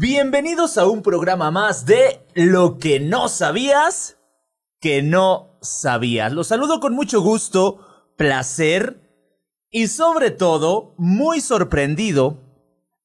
Bienvenidos 0.00 0.78
a 0.78 0.86
un 0.86 1.02
programa 1.02 1.50
más 1.50 1.84
de 1.84 2.24
Lo 2.32 2.78
que 2.78 3.00
no 3.00 3.28
sabías 3.28 4.16
que 4.80 5.02
no 5.02 5.58
sabías. 5.60 6.32
Los 6.32 6.46
saludo 6.46 6.78
con 6.78 6.92
mucho 6.94 7.20
gusto, 7.20 7.80
placer 8.14 9.00
y 9.72 9.88
sobre 9.88 10.30
todo 10.30 10.94
muy 10.98 11.40
sorprendido 11.40 12.38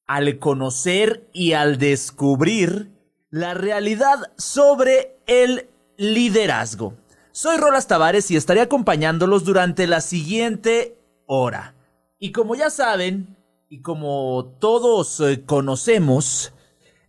al 0.05 0.37
conocer 0.37 1.27
y 1.33 1.53
al 1.53 1.79
descubrir 1.79 2.91
la 3.31 3.55
realidad 3.55 4.31
sobre 4.37 5.17
el 5.25 5.71
liderazgo. 5.97 6.93
Soy 7.31 7.57
Rolas 7.57 7.87
Tavares 7.87 8.29
y 8.29 8.35
estaré 8.35 8.61
acompañándolos 8.61 9.45
durante 9.45 9.87
la 9.87 9.99
siguiente 9.99 10.95
hora. 11.25 11.73
Y 12.19 12.31
como 12.33 12.53
ya 12.53 12.69
saben, 12.69 13.35
y 13.67 13.81
como 13.81 14.53
todos 14.59 15.19
eh, 15.21 15.43
conocemos, 15.43 16.53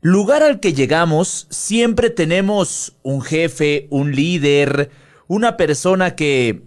lugar 0.05 0.43
al 0.43 0.61
que 0.61 0.75
llegamos 0.75 1.46
siempre 1.48 2.10
tenemos 2.10 2.95
un 3.02 3.23
jefe, 3.23 3.87
un 3.88 4.15
líder, 4.15 4.91
una 5.28 5.56
persona 5.56 6.15
que 6.15 6.62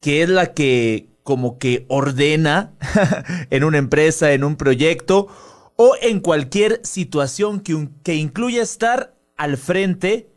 que 0.00 0.22
es 0.22 0.30
la 0.30 0.54
que 0.54 1.10
como 1.22 1.58
que 1.58 1.84
ordena 1.88 2.72
en 3.50 3.62
una 3.62 3.76
empresa, 3.76 4.32
en 4.32 4.42
un 4.42 4.56
proyecto 4.56 5.28
o 5.76 5.96
en 6.00 6.20
cualquier 6.20 6.80
situación 6.82 7.60
que, 7.60 7.90
que 8.02 8.14
incluya 8.14 8.62
estar 8.62 9.14
al 9.36 9.58
frente 9.58 10.30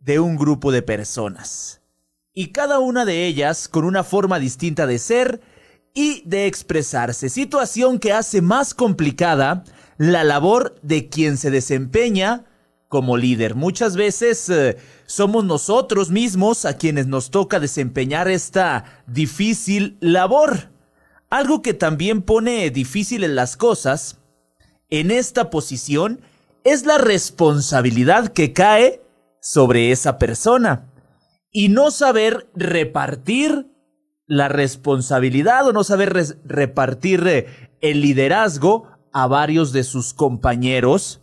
de 0.00 0.20
un 0.20 0.36
grupo 0.36 0.72
de 0.72 0.80
personas. 0.80 1.82
Y 2.32 2.52
cada 2.52 2.78
una 2.78 3.04
de 3.04 3.26
ellas 3.26 3.68
con 3.68 3.84
una 3.84 4.02
forma 4.02 4.38
distinta 4.38 4.86
de 4.86 4.98
ser 4.98 5.42
y 5.92 6.22
de 6.24 6.46
expresarse, 6.46 7.28
situación 7.28 7.98
que 7.98 8.14
hace 8.14 8.40
más 8.40 8.72
complicada 8.72 9.64
la 9.98 10.24
labor 10.24 10.76
de 10.82 11.08
quien 11.08 11.36
se 11.36 11.50
desempeña 11.50 12.44
como 12.88 13.16
líder. 13.16 13.54
Muchas 13.54 13.96
veces 13.96 14.48
eh, 14.48 14.76
somos 15.06 15.44
nosotros 15.44 16.10
mismos 16.10 16.64
a 16.64 16.76
quienes 16.76 17.06
nos 17.06 17.30
toca 17.30 17.58
desempeñar 17.60 18.28
esta 18.28 19.02
difícil 19.06 19.96
labor. 20.00 20.70
Algo 21.30 21.62
que 21.62 21.74
también 21.74 22.22
pone 22.22 22.70
difíciles 22.70 23.30
las 23.30 23.56
cosas 23.56 24.18
en 24.90 25.10
esta 25.10 25.50
posición 25.50 26.20
es 26.62 26.86
la 26.86 26.98
responsabilidad 26.98 28.28
que 28.28 28.52
cae 28.52 29.02
sobre 29.40 29.90
esa 29.90 30.18
persona 30.18 30.90
y 31.50 31.68
no 31.68 31.90
saber 31.90 32.48
repartir 32.54 33.70
la 34.26 34.48
responsabilidad 34.48 35.66
o 35.66 35.72
no 35.72 35.84
saber 35.84 36.38
repartir 36.44 37.26
eh, 37.26 37.46
el 37.80 38.00
liderazgo 38.00 38.93
a 39.14 39.28
varios 39.28 39.72
de 39.72 39.84
sus 39.84 40.12
compañeros 40.12 41.22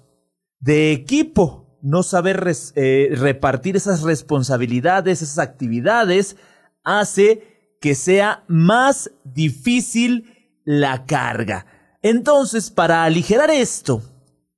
de 0.61 0.93
equipo, 0.93 1.77
no 1.81 2.03
saber 2.03 2.49
eh, 2.75 3.09
repartir 3.17 3.75
esas 3.75 4.01
responsabilidades, 4.01 5.21
esas 5.21 5.39
actividades, 5.39 6.37
hace 6.83 7.75
que 7.81 7.93
sea 7.93 8.45
más 8.47 9.11
difícil 9.25 10.53
la 10.63 11.05
carga. 11.05 11.65
Entonces, 12.01 12.71
para 12.71 13.03
aligerar 13.03 13.51
esto, 13.51 14.01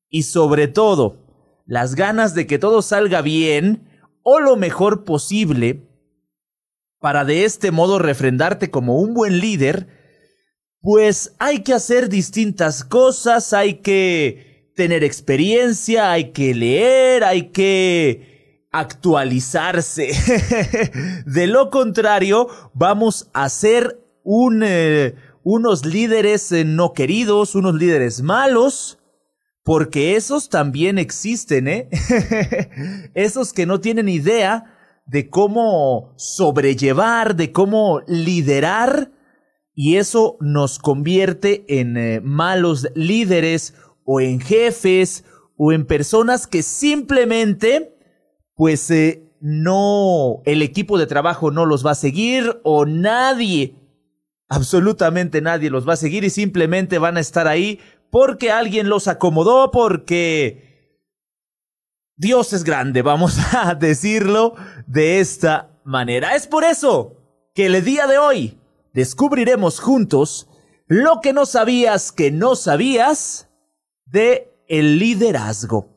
y 0.10 0.24
sobre 0.24 0.68
todo, 0.68 1.18
las 1.66 1.96
ganas 1.96 2.36
de 2.36 2.46
que 2.46 2.60
todo 2.60 2.84
salga 2.84 3.22
bien, 3.22 3.90
o 4.22 4.40
lo 4.40 4.58
mejor 4.58 5.06
posible, 5.06 5.90
para 7.00 7.26
de 7.26 7.46
este 7.46 7.72
modo 7.72 7.98
refrendarte 7.98 8.70
como 8.70 9.00
un 9.00 9.16
buen 9.16 9.40
líder, 9.40 10.03
pues 10.84 11.34
hay 11.40 11.60
que 11.60 11.74
hacer 11.74 12.10
distintas 12.10 12.84
cosas, 12.84 13.54
hay 13.54 13.76
que 13.76 14.70
tener 14.76 15.06
experiencia, 15.06 16.12
hay 16.12 16.32
que 16.32 16.54
leer, 16.54 17.24
hay 17.24 17.52
que 17.52 18.68
actualizarse. 18.70 20.12
de 21.26 21.48
lo 21.48 21.70
contrario, 21.70 22.50
vamos 22.74 23.30
a 23.32 23.48
ser 23.48 23.98
eh, 24.62 25.16
unos 25.44 25.86
líderes 25.86 26.52
eh, 26.52 26.66
no 26.66 26.92
queridos, 26.92 27.56
unos 27.56 27.76
líderes 27.76 28.22
malos. 28.22 29.00
Porque 29.64 30.18
esos 30.18 30.50
también 30.50 30.98
existen, 30.98 31.70
¿eh? 31.70 31.88
esos 33.14 33.54
que 33.54 33.66
no 33.66 33.80
tienen 33.80 34.10
idea 34.10 34.66
de 35.06 35.30
cómo 35.30 36.14
sobrellevar, 36.18 37.38
de 37.38 37.54
cómo 37.54 38.02
liderar. 38.06 39.12
Y 39.76 39.98
eso 39.98 40.38
nos 40.40 40.80
convierte 40.80 41.66
en 41.68 41.98
eh, 41.98 42.22
malos 42.22 42.88
líderes 42.96 43.74
o 44.06 44.22
en 44.22 44.40
jefes 44.40 45.26
o 45.58 45.72
en 45.72 45.86
personas 45.86 46.48
que 46.48 46.62
simplemente 46.62 47.98
pues 48.56 48.90
eh, 48.92 49.34
no 49.40 50.42
el 50.46 50.62
equipo 50.62 50.98
de 50.98 51.08
trabajo 51.08 51.52
no 51.52 51.66
los 51.66 51.86
va 51.86 51.92
a 51.92 51.96
seguir 51.96 52.60
o 52.64 52.86
nadie 52.86 53.76
absolutamente 54.48 55.42
nadie 55.42 55.70
los 55.70 55.88
va 55.88 55.94
a 55.94 55.98
seguir 55.98 56.24
y 56.24 56.30
simplemente 56.30 57.00
van 57.00 57.18
a 57.18 57.22
estar 57.22 57.48
ahí 57.48 57.80
porque 58.12 58.52
alguien 58.52 58.90
los 58.90 59.08
acomodó 59.08 59.72
porque 59.72 60.74
Dios 62.16 62.54
es 62.54 62.64
grande, 62.64 63.02
vamos 63.02 63.38
a 63.54 63.76
decirlo 63.76 64.56
de 64.86 65.20
esta 65.20 65.82
manera. 65.84 66.36
Es 66.36 66.48
por 66.48 66.64
eso 66.64 67.18
que 67.56 67.66
el 67.66 67.84
día 67.84 68.08
de 68.08 68.18
hoy 68.18 68.60
descubriremos 68.94 69.80
juntos 69.80 70.48
lo 70.88 71.20
que 71.22 71.34
no 71.34 71.46
sabías 71.46 72.12
que 72.12 72.32
no 72.32 72.56
sabías 72.56 73.50
de 74.06 74.52
el 74.68 75.00
liderazgo. 75.00 75.90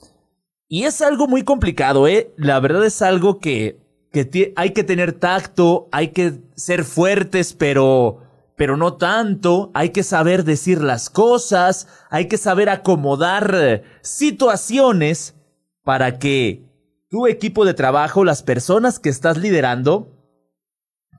Y 0.68 0.84
es 0.84 1.00
algo 1.00 1.28
muy 1.28 1.42
complicado, 1.42 2.08
¿eh? 2.08 2.34
La 2.36 2.58
verdad 2.58 2.84
es 2.84 3.00
algo 3.02 3.38
que, 3.38 3.78
que 4.12 4.52
hay 4.56 4.70
que 4.70 4.84
tener 4.84 5.12
tacto, 5.12 5.88
hay 5.92 6.08
que 6.08 6.40
ser 6.56 6.84
fuertes, 6.84 7.52
pero, 7.52 8.22
pero 8.56 8.76
no 8.76 8.94
tanto. 8.94 9.70
Hay 9.74 9.90
que 9.90 10.02
saber 10.02 10.44
decir 10.44 10.82
las 10.82 11.08
cosas, 11.08 11.86
hay 12.10 12.26
que 12.26 12.38
saber 12.38 12.68
acomodar 12.68 13.54
eh, 13.54 13.82
situaciones 14.02 15.36
para 15.84 16.18
que 16.18 16.64
tu 17.08 17.28
equipo 17.28 17.64
de 17.64 17.74
trabajo, 17.74 18.24
las 18.24 18.42
personas 18.42 18.98
que 18.98 19.08
estás 19.08 19.36
liderando, 19.36 20.15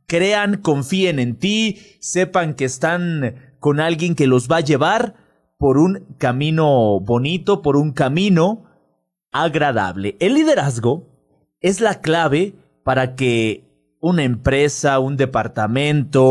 crean, 0.08 0.58
confíen 0.62 1.20
en 1.20 1.36
ti, 1.36 1.80
sepan 2.00 2.56
que 2.56 2.66
están 2.66 3.36
con 3.60 3.80
alguien 3.80 4.16
que 4.16 4.28
los 4.28 4.50
va 4.50 4.58
a 4.58 4.62
llevar 4.62 5.16
por 5.58 5.78
un 5.78 6.06
camino 6.18 7.00
bonito, 7.00 7.62
por 7.62 7.76
un 7.78 7.92
camino 7.92 8.66
agradable. 9.32 10.16
El 10.20 10.36
liderazgo 10.36 11.06
es 11.60 11.82
la 11.82 12.02
clave 12.02 12.56
para 12.84 13.16
que 13.16 13.66
una 14.00 14.24
empresa, 14.24 15.00
un 15.00 15.18
departamento 15.18 16.24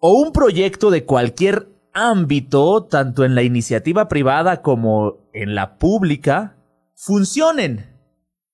o 0.00 0.12
un 0.12 0.32
proyecto 0.32 0.90
de 0.90 1.04
cualquier 1.04 1.68
ámbito, 1.92 2.84
tanto 2.84 3.24
en 3.24 3.34
la 3.34 3.42
iniciativa 3.42 4.08
privada 4.08 4.62
como 4.62 5.28
en 5.32 5.54
la 5.54 5.78
pública, 5.78 6.56
funcionen. 6.94 7.86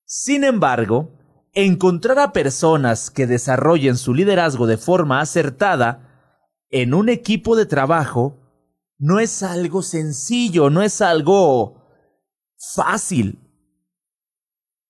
Sin 0.03 0.43
embargo, 0.43 1.11
encontrar 1.55 2.19
a 2.19 2.33
personas 2.33 3.09
que 3.09 3.27
desarrollen 3.27 3.97
su 3.97 4.13
liderazgo 4.13 4.67
de 4.67 4.77
forma 4.77 5.21
acertada 5.21 6.37
en 6.69 6.93
un 6.93 7.07
equipo 7.07 7.55
de 7.55 7.65
trabajo 7.65 8.37
no 8.97 9.19
es 9.19 9.41
algo 9.41 9.81
sencillo, 9.81 10.69
no 10.69 10.81
es 10.81 11.01
algo 11.01 11.81
fácil. 12.75 13.39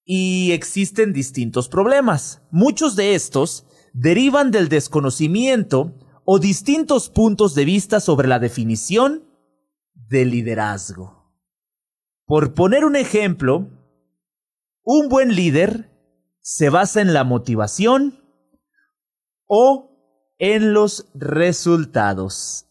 Y 0.03 0.51
existen 0.51 1.13
distintos 1.13 1.69
problemas. 1.69 2.41
Muchos 2.51 2.95
de 2.95 3.15
estos 3.15 3.65
derivan 3.93 4.51
del 4.51 4.67
desconocimiento 4.67 5.93
o 6.25 6.39
distintos 6.39 7.09
puntos 7.09 7.53
de 7.53 7.65
vista 7.65 7.99
sobre 7.99 8.27
la 8.27 8.39
definición 8.39 9.23
de 9.93 10.25
liderazgo. 10.25 11.31
Por 12.25 12.55
poner 12.55 12.85
un 12.85 12.95
ejemplo, 12.95 13.69
un 14.83 15.09
buen 15.09 15.35
líder 15.35 15.94
se 16.45 16.69
basa 16.69 17.01
en 17.01 17.13
la 17.15 17.23
motivación 17.23 18.21
o 19.47 19.89
en 20.37 20.73
los 20.73 21.07
resultados. 21.15 22.67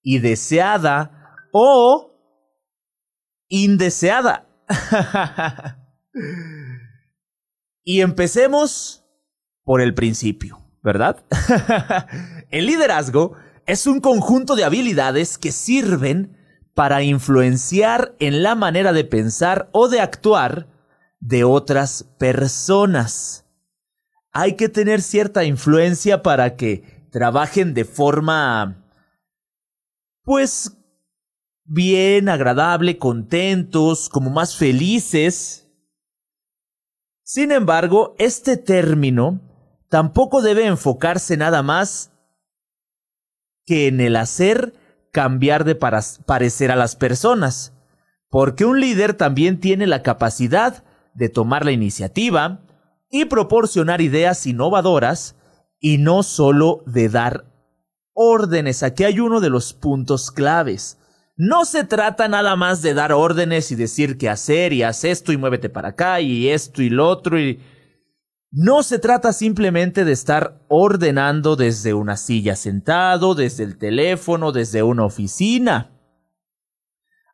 y 0.00 0.20
deseada 0.20 1.36
o 1.52 2.09
indeseada. 3.50 4.48
y 7.84 8.00
empecemos 8.00 9.04
por 9.64 9.82
el 9.82 9.92
principio, 9.92 10.58
¿verdad? 10.82 11.22
el 12.50 12.66
liderazgo 12.66 13.36
es 13.66 13.86
un 13.86 14.00
conjunto 14.00 14.56
de 14.56 14.64
habilidades 14.64 15.36
que 15.36 15.52
sirven 15.52 16.38
para 16.74 17.02
influenciar 17.02 18.14
en 18.18 18.42
la 18.42 18.54
manera 18.54 18.94
de 18.94 19.04
pensar 19.04 19.68
o 19.72 19.88
de 19.88 20.00
actuar 20.00 20.66
de 21.20 21.44
otras 21.44 22.04
personas. 22.18 23.44
Hay 24.32 24.54
que 24.54 24.68
tener 24.68 25.02
cierta 25.02 25.44
influencia 25.44 26.22
para 26.22 26.56
que 26.56 27.06
trabajen 27.10 27.74
de 27.74 27.84
forma, 27.84 28.86
pues, 30.22 30.76
bien, 31.70 32.28
agradable, 32.28 32.98
contentos, 32.98 34.08
como 34.08 34.28
más 34.28 34.56
felices. 34.56 35.68
Sin 37.22 37.52
embargo, 37.52 38.16
este 38.18 38.56
término 38.56 39.40
tampoco 39.88 40.42
debe 40.42 40.66
enfocarse 40.66 41.36
nada 41.36 41.62
más 41.62 42.10
que 43.64 43.86
en 43.86 44.00
el 44.00 44.16
hacer 44.16 44.74
cambiar 45.12 45.64
de 45.64 45.76
parecer 45.76 46.72
a 46.72 46.76
las 46.76 46.96
personas, 46.96 47.72
porque 48.30 48.64
un 48.64 48.80
líder 48.80 49.14
también 49.14 49.60
tiene 49.60 49.86
la 49.86 50.02
capacidad 50.02 50.82
de 51.14 51.28
tomar 51.28 51.64
la 51.64 51.72
iniciativa 51.72 52.62
y 53.10 53.26
proporcionar 53.26 54.00
ideas 54.00 54.44
innovadoras 54.44 55.36
y 55.78 55.98
no 55.98 56.24
solo 56.24 56.82
de 56.86 57.08
dar 57.08 57.44
órdenes. 58.12 58.82
Aquí 58.82 59.04
hay 59.04 59.20
uno 59.20 59.40
de 59.40 59.50
los 59.50 59.72
puntos 59.72 60.32
claves. 60.32 60.99
No 61.42 61.64
se 61.64 61.84
trata 61.84 62.28
nada 62.28 62.54
más 62.54 62.82
de 62.82 62.92
dar 62.92 63.14
órdenes 63.14 63.72
y 63.72 63.74
decir 63.74 64.18
qué 64.18 64.28
hacer 64.28 64.74
y 64.74 64.82
haz 64.82 65.04
esto 65.04 65.32
y 65.32 65.38
muévete 65.38 65.70
para 65.70 65.88
acá 65.88 66.20
y 66.20 66.50
esto 66.50 66.82
y 66.82 66.90
lo 66.90 67.08
otro 67.08 67.40
y... 67.40 67.58
No 68.50 68.82
se 68.82 68.98
trata 68.98 69.32
simplemente 69.32 70.04
de 70.04 70.12
estar 70.12 70.60
ordenando 70.68 71.56
desde 71.56 71.94
una 71.94 72.18
silla 72.18 72.56
sentado, 72.56 73.34
desde 73.34 73.64
el 73.64 73.78
teléfono, 73.78 74.52
desde 74.52 74.82
una 74.82 75.06
oficina. 75.06 75.92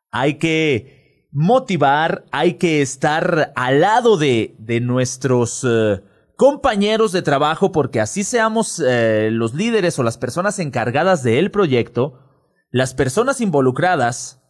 Hay 0.09 0.35
que 0.35 1.27
motivar, 1.33 2.23
hay 2.31 2.53
que 2.53 2.81
estar 2.81 3.51
al 3.57 3.81
lado 3.81 4.15
de, 4.15 4.55
de 4.57 4.79
nuestros 4.79 5.67
eh, 5.67 6.01
compañeros 6.37 7.11
de 7.11 7.23
trabajo, 7.23 7.73
porque 7.73 7.99
así 7.99 8.23
seamos 8.23 8.81
eh, 8.87 9.31
los 9.33 9.53
líderes 9.53 9.99
o 9.99 10.03
las 10.03 10.17
personas 10.17 10.59
encargadas 10.59 11.23
del 11.23 11.51
proyecto, 11.51 12.26
las 12.69 12.93
personas 12.93 13.39
involucradas 13.41 14.41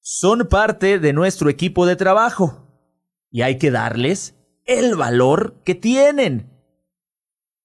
son 0.00 0.46
parte 0.48 0.98
de 0.98 1.12
nuestro 1.12 1.50
equipo 1.50 1.86
de 1.86 1.96
trabajo 1.96 2.66
y 3.30 3.42
hay 3.42 3.58
que 3.58 3.70
darles 3.70 4.36
el 4.64 4.96
valor 4.96 5.62
que 5.64 5.74
tienen. 5.74 6.50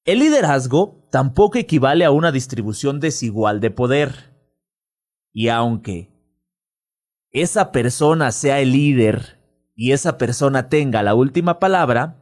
El 0.03 0.19
liderazgo 0.19 1.07
tampoco 1.11 1.57
equivale 1.57 2.05
a 2.05 2.11
una 2.11 2.31
distribución 2.31 2.99
desigual 2.99 3.59
de 3.59 3.71
poder. 3.71 4.33
Y 5.31 5.49
aunque 5.49 6.11
esa 7.31 7.71
persona 7.71 8.31
sea 8.31 8.59
el 8.59 8.71
líder 8.71 9.39
y 9.75 9.91
esa 9.91 10.17
persona 10.17 10.69
tenga 10.69 11.03
la 11.03 11.15
última 11.15 11.59
palabra, 11.59 12.19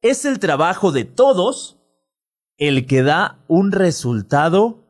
es 0.00 0.24
el 0.24 0.38
trabajo 0.38 0.90
de 0.90 1.04
todos 1.04 1.78
el 2.56 2.86
que 2.86 3.02
da 3.02 3.44
un 3.46 3.72
resultado 3.72 4.86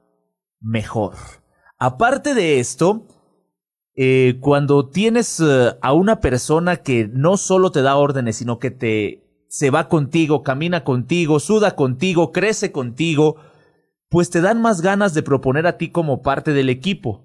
mejor. 0.61 1.40
Aparte 1.83 2.35
de 2.35 2.61
esto, 2.61 3.07
eh, 3.97 4.37
cuando 4.41 4.91
tienes 4.91 5.41
eh, 5.41 5.75
a 5.81 5.95
una 5.95 6.21
persona 6.21 6.77
que 6.77 7.09
no 7.11 7.39
solo 7.39 7.73
te 7.73 7.81
da 7.81 7.97
órdenes, 7.97 8.37
sino 8.37 8.59
que 8.59 8.71
te 8.71 9.27
se 9.49 9.71
va 9.71 9.89
contigo, 9.89 10.43
camina 10.43 10.85
contigo, 10.85 11.41
suda 11.41 11.75
contigo, 11.75 12.33
crece 12.33 12.71
contigo, 12.71 13.37
pues 14.11 14.29
te 14.29 14.43
dan 14.43 14.61
más 14.61 14.83
ganas 14.83 15.15
de 15.15 15.23
proponer 15.23 15.67
a 15.67 15.79
ti 15.79 15.89
como 15.89 16.21
parte 16.23 16.53
del 16.53 16.69
equipo. 16.69 17.25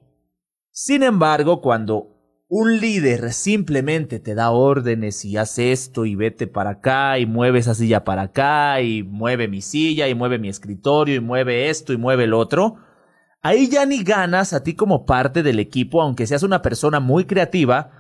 Sin 0.72 1.04
embargo, 1.04 1.60
cuando 1.60 2.16
un 2.48 2.80
líder 2.80 3.34
simplemente 3.34 4.20
te 4.20 4.36
da 4.36 4.52
órdenes 4.52 5.26
y 5.26 5.36
hace 5.36 5.74
esto 5.74 6.06
y 6.06 6.16
vete 6.16 6.48
para 6.48 6.72
acá 6.72 7.20
y 7.20 7.26
mueve 7.26 7.60
esa 7.60 7.76
silla 7.76 8.06
para 8.06 8.24
acá 8.24 8.82
y 8.82 9.04
mueve 9.04 9.50
mi 9.50 9.62
silla 9.62 10.08
y 10.08 10.16
mueve 10.16 10.40
mi 10.40 10.48
escritorio 10.48 11.16
y 11.16 11.20
mueve 11.20 11.70
esto 11.70 11.92
y 11.92 11.98
mueve 11.98 12.24
el 12.24 12.34
otro, 12.34 12.78
ahí 13.46 13.70
ya 13.70 13.86
ni 13.86 14.04
ganas 14.04 14.54
a 14.54 14.64
ti 14.64 14.74
como 14.74 15.06
parte 15.06 15.44
del 15.44 15.60
equipo, 15.60 16.02
aunque 16.02 16.26
seas 16.26 16.42
una 16.42 16.64
persona 16.64 17.00
muy 17.00 17.26
creativa, 17.26 17.92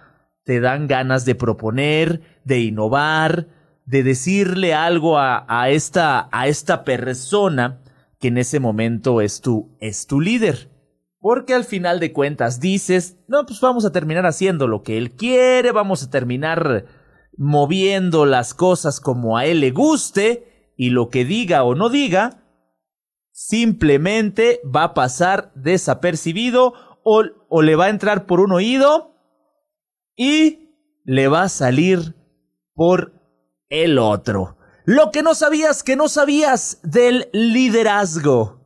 te 0.44 0.59
dan 0.59 0.88
ganas 0.88 1.24
de 1.24 1.36
proponer, 1.36 2.21
de 2.45 2.62
innovar, 2.62 3.47
de 3.86 4.01
decirle 4.01 4.74
algo 4.74 5.19
a, 5.19 5.69
esta, 5.69 6.30
a 6.31 6.47
esta 6.47 6.83
persona 6.83 7.80
que 8.19 8.30
en 8.30 8.39
ese 8.39 8.59
momento 8.59 9.21
es 9.21 9.42
tu, 9.42 9.69
es 9.80 10.07
tu 10.07 10.19
líder. 10.19 10.71
Porque 11.19 11.53
al 11.53 11.63
final 11.63 12.00
de 12.00 12.12
cuentas 12.12 12.59
dices, 12.59 13.19
no, 13.27 13.45
pues 13.45 13.62
vamos 13.62 13.86
a 13.86 13.91
terminar 13.91 14.25
haciendo 14.25 14.68
lo 14.68 14.81
que 14.81 14.98
él 14.98 15.12
quiere, 15.12 15.71
vamos 15.71 16.01
a 16.01 16.09
terminar 16.09 16.86
moviendo 17.38 18.25
las 18.25 18.56
cosas 18.56 19.00
como 19.00 19.38
a 19.38 19.45
él 19.45 19.59
le 19.59 19.69
guste 19.69 20.71
y 20.75 20.89
lo 20.89 21.09
que 21.09 21.24
diga 21.24 21.63
o 21.63 21.75
no 21.75 21.89
diga, 21.89 22.44
simplemente 23.35 24.61
va 24.63 24.83
a 24.83 24.93
pasar 24.93 25.51
desapercibido 25.55 26.73
o, 27.03 27.23
o 27.49 27.61
le 27.61 27.75
va 27.75 27.85
a 27.85 27.89
entrar 27.89 28.25
por 28.25 28.39
un 28.39 28.53
oído 28.53 29.13
y 30.15 30.69
le 31.03 31.27
va 31.27 31.43
a 31.43 31.49
salir 31.49 32.15
por 32.73 33.11
el 33.67 33.99
otro. 33.99 34.57
Lo 34.85 35.11
que 35.11 35.21
no 35.21 35.35
sabías 35.35 35.83
que 35.83 35.97
no 35.97 36.07
sabías 36.07 36.79
del 36.81 37.27
liderazgo. 37.33 38.61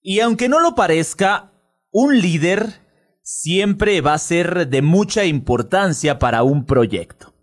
Y 0.00 0.20
aunque 0.20 0.48
no 0.48 0.60
lo 0.60 0.76
parezca, 0.76 1.52
un 1.90 2.20
líder 2.20 2.74
siempre 3.22 4.00
va 4.02 4.14
a 4.14 4.18
ser 4.18 4.68
de 4.68 4.82
mucha 4.82 5.24
importancia 5.24 6.20
para 6.20 6.44
un 6.44 6.64
proyecto. 6.64 7.34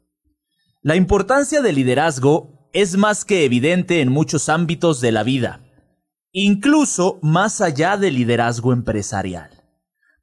La 0.82 0.96
importancia 0.96 1.62
del 1.62 1.76
liderazgo 1.76 2.70
es 2.72 2.96
más 2.96 3.26
que 3.26 3.44
evidente 3.44 4.00
en 4.00 4.10
muchos 4.10 4.48
ámbitos 4.48 5.02
de 5.02 5.12
la 5.12 5.24
vida, 5.24 5.73
incluso 6.34 7.20
más 7.22 7.62
allá 7.62 7.96
del 7.96 8.16
liderazgo 8.16 8.74
empresarial, 8.74 9.50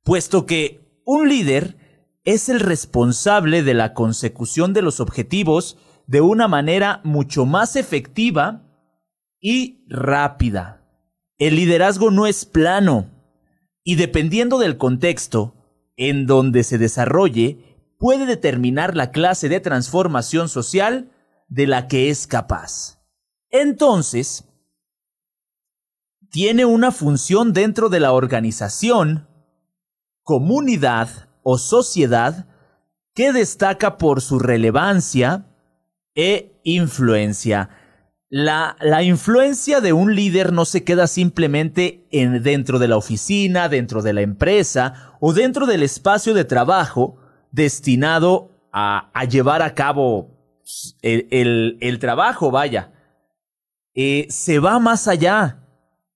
puesto 0.02 0.44
que 0.44 1.00
un 1.06 1.28
líder 1.28 1.76
es 2.24 2.48
el 2.48 2.60
responsable 2.60 3.62
de 3.62 3.74
la 3.74 3.94
consecución 3.94 4.74
de 4.74 4.82
los 4.82 5.00
objetivos 5.00 5.78
de 6.06 6.20
una 6.20 6.48
manera 6.48 7.00
mucho 7.04 7.46
más 7.46 7.76
efectiva 7.76 8.66
y 9.40 9.86
rápida. 9.88 10.84
El 11.38 11.56
liderazgo 11.56 12.10
no 12.10 12.26
es 12.26 12.44
plano, 12.44 13.08
y 13.82 13.94
dependiendo 13.94 14.58
del 14.58 14.76
contexto 14.76 15.54
en 15.96 16.26
donde 16.26 16.64
se 16.64 16.76
desarrolle, 16.76 17.86
puede 17.98 18.26
determinar 18.26 18.96
la 18.96 19.10
clase 19.12 19.48
de 19.48 19.60
transformación 19.60 20.48
social 20.48 21.12
de 21.48 21.66
la 21.66 21.86
que 21.86 22.10
es 22.10 22.26
capaz. 22.26 22.98
Entonces, 23.50 24.49
tiene 26.30 26.64
una 26.64 26.92
función 26.92 27.52
dentro 27.52 27.88
de 27.88 28.00
la 28.00 28.12
organización, 28.12 29.28
comunidad 30.22 31.08
o 31.42 31.58
sociedad 31.58 32.46
que 33.14 33.32
destaca 33.32 33.98
por 33.98 34.20
su 34.20 34.38
relevancia 34.38 35.46
e 36.14 36.60
influencia. 36.64 37.70
La, 38.28 38.76
la, 38.80 39.02
influencia 39.02 39.80
de 39.80 39.92
un 39.92 40.14
líder 40.14 40.52
no 40.52 40.64
se 40.64 40.84
queda 40.84 41.08
simplemente 41.08 42.06
en, 42.12 42.44
dentro 42.44 42.78
de 42.78 42.86
la 42.86 42.96
oficina, 42.96 43.68
dentro 43.68 44.02
de 44.02 44.12
la 44.12 44.20
empresa 44.20 45.16
o 45.18 45.32
dentro 45.32 45.66
del 45.66 45.82
espacio 45.82 46.32
de 46.32 46.44
trabajo 46.44 47.16
destinado 47.50 48.68
a, 48.72 49.10
a 49.14 49.24
llevar 49.24 49.62
a 49.62 49.74
cabo 49.74 50.40
el, 51.02 51.78
el, 51.80 51.98
trabajo, 51.98 52.50
vaya. 52.50 52.92
Eh, 53.94 54.26
se 54.30 54.60
va 54.60 54.78
más 54.78 55.08
allá, 55.08 55.59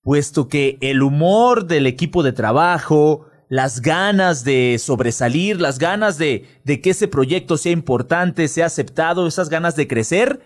puesto 0.04 0.48
que 0.48 0.78
el 0.80 1.02
humor 1.02 1.66
del 1.66 1.86
equipo 1.86 2.22
de 2.22 2.32
trabajo, 2.32 3.26
las 3.48 3.80
ganas 3.80 4.44
de 4.44 4.76
sobresalir, 4.78 5.60
las 5.60 5.78
ganas 5.78 6.18
de, 6.18 6.46
de 6.64 6.80
que 6.80 6.90
ese 6.90 7.08
proyecto 7.08 7.56
sea 7.56 7.72
importante, 7.72 8.46
sea 8.46 8.66
aceptado, 8.66 9.26
esas 9.26 9.48
ganas 9.48 9.74
de 9.74 9.88
crecer, 9.88 10.40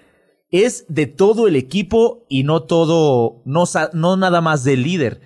es 0.50 0.86
de 0.88 1.06
todo 1.06 1.46
el 1.48 1.56
equipo 1.56 2.24
y 2.28 2.44
no 2.44 2.62
todo, 2.62 3.42
no, 3.44 3.64
no 3.92 4.16
nada 4.16 4.40
más 4.40 4.64
del 4.64 4.82
líder. 4.82 5.20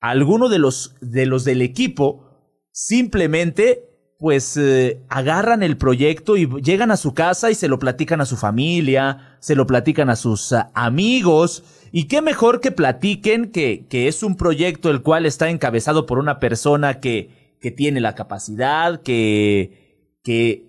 alguno 0.00 0.48
de 0.48 0.58
los, 0.58 0.94
de 1.00 1.26
los 1.26 1.44
del 1.44 1.62
equipo 1.62 2.24
simplemente 2.72 3.85
pues 4.18 4.56
eh, 4.56 5.02
agarran 5.08 5.62
el 5.62 5.76
proyecto 5.76 6.36
y 6.36 6.46
llegan 6.62 6.90
a 6.90 6.96
su 6.96 7.12
casa 7.12 7.50
y 7.50 7.54
se 7.54 7.68
lo 7.68 7.78
platican 7.78 8.20
a 8.20 8.26
su 8.26 8.36
familia, 8.36 9.36
se 9.40 9.54
lo 9.54 9.66
platican 9.66 10.08
a 10.08 10.16
sus 10.16 10.52
uh, 10.52 10.64
amigos. 10.74 11.64
Y 11.92 12.04
qué 12.04 12.22
mejor 12.22 12.60
que 12.60 12.72
platiquen 12.72 13.52
que, 13.52 13.86
que, 13.88 14.08
es 14.08 14.22
un 14.22 14.36
proyecto 14.36 14.90
el 14.90 15.02
cual 15.02 15.26
está 15.26 15.50
encabezado 15.50 16.06
por 16.06 16.18
una 16.18 16.40
persona 16.40 17.00
que, 17.00 17.56
que 17.60 17.70
tiene 17.70 18.00
la 18.00 18.14
capacidad, 18.14 19.02
que, 19.02 20.18
que, 20.22 20.66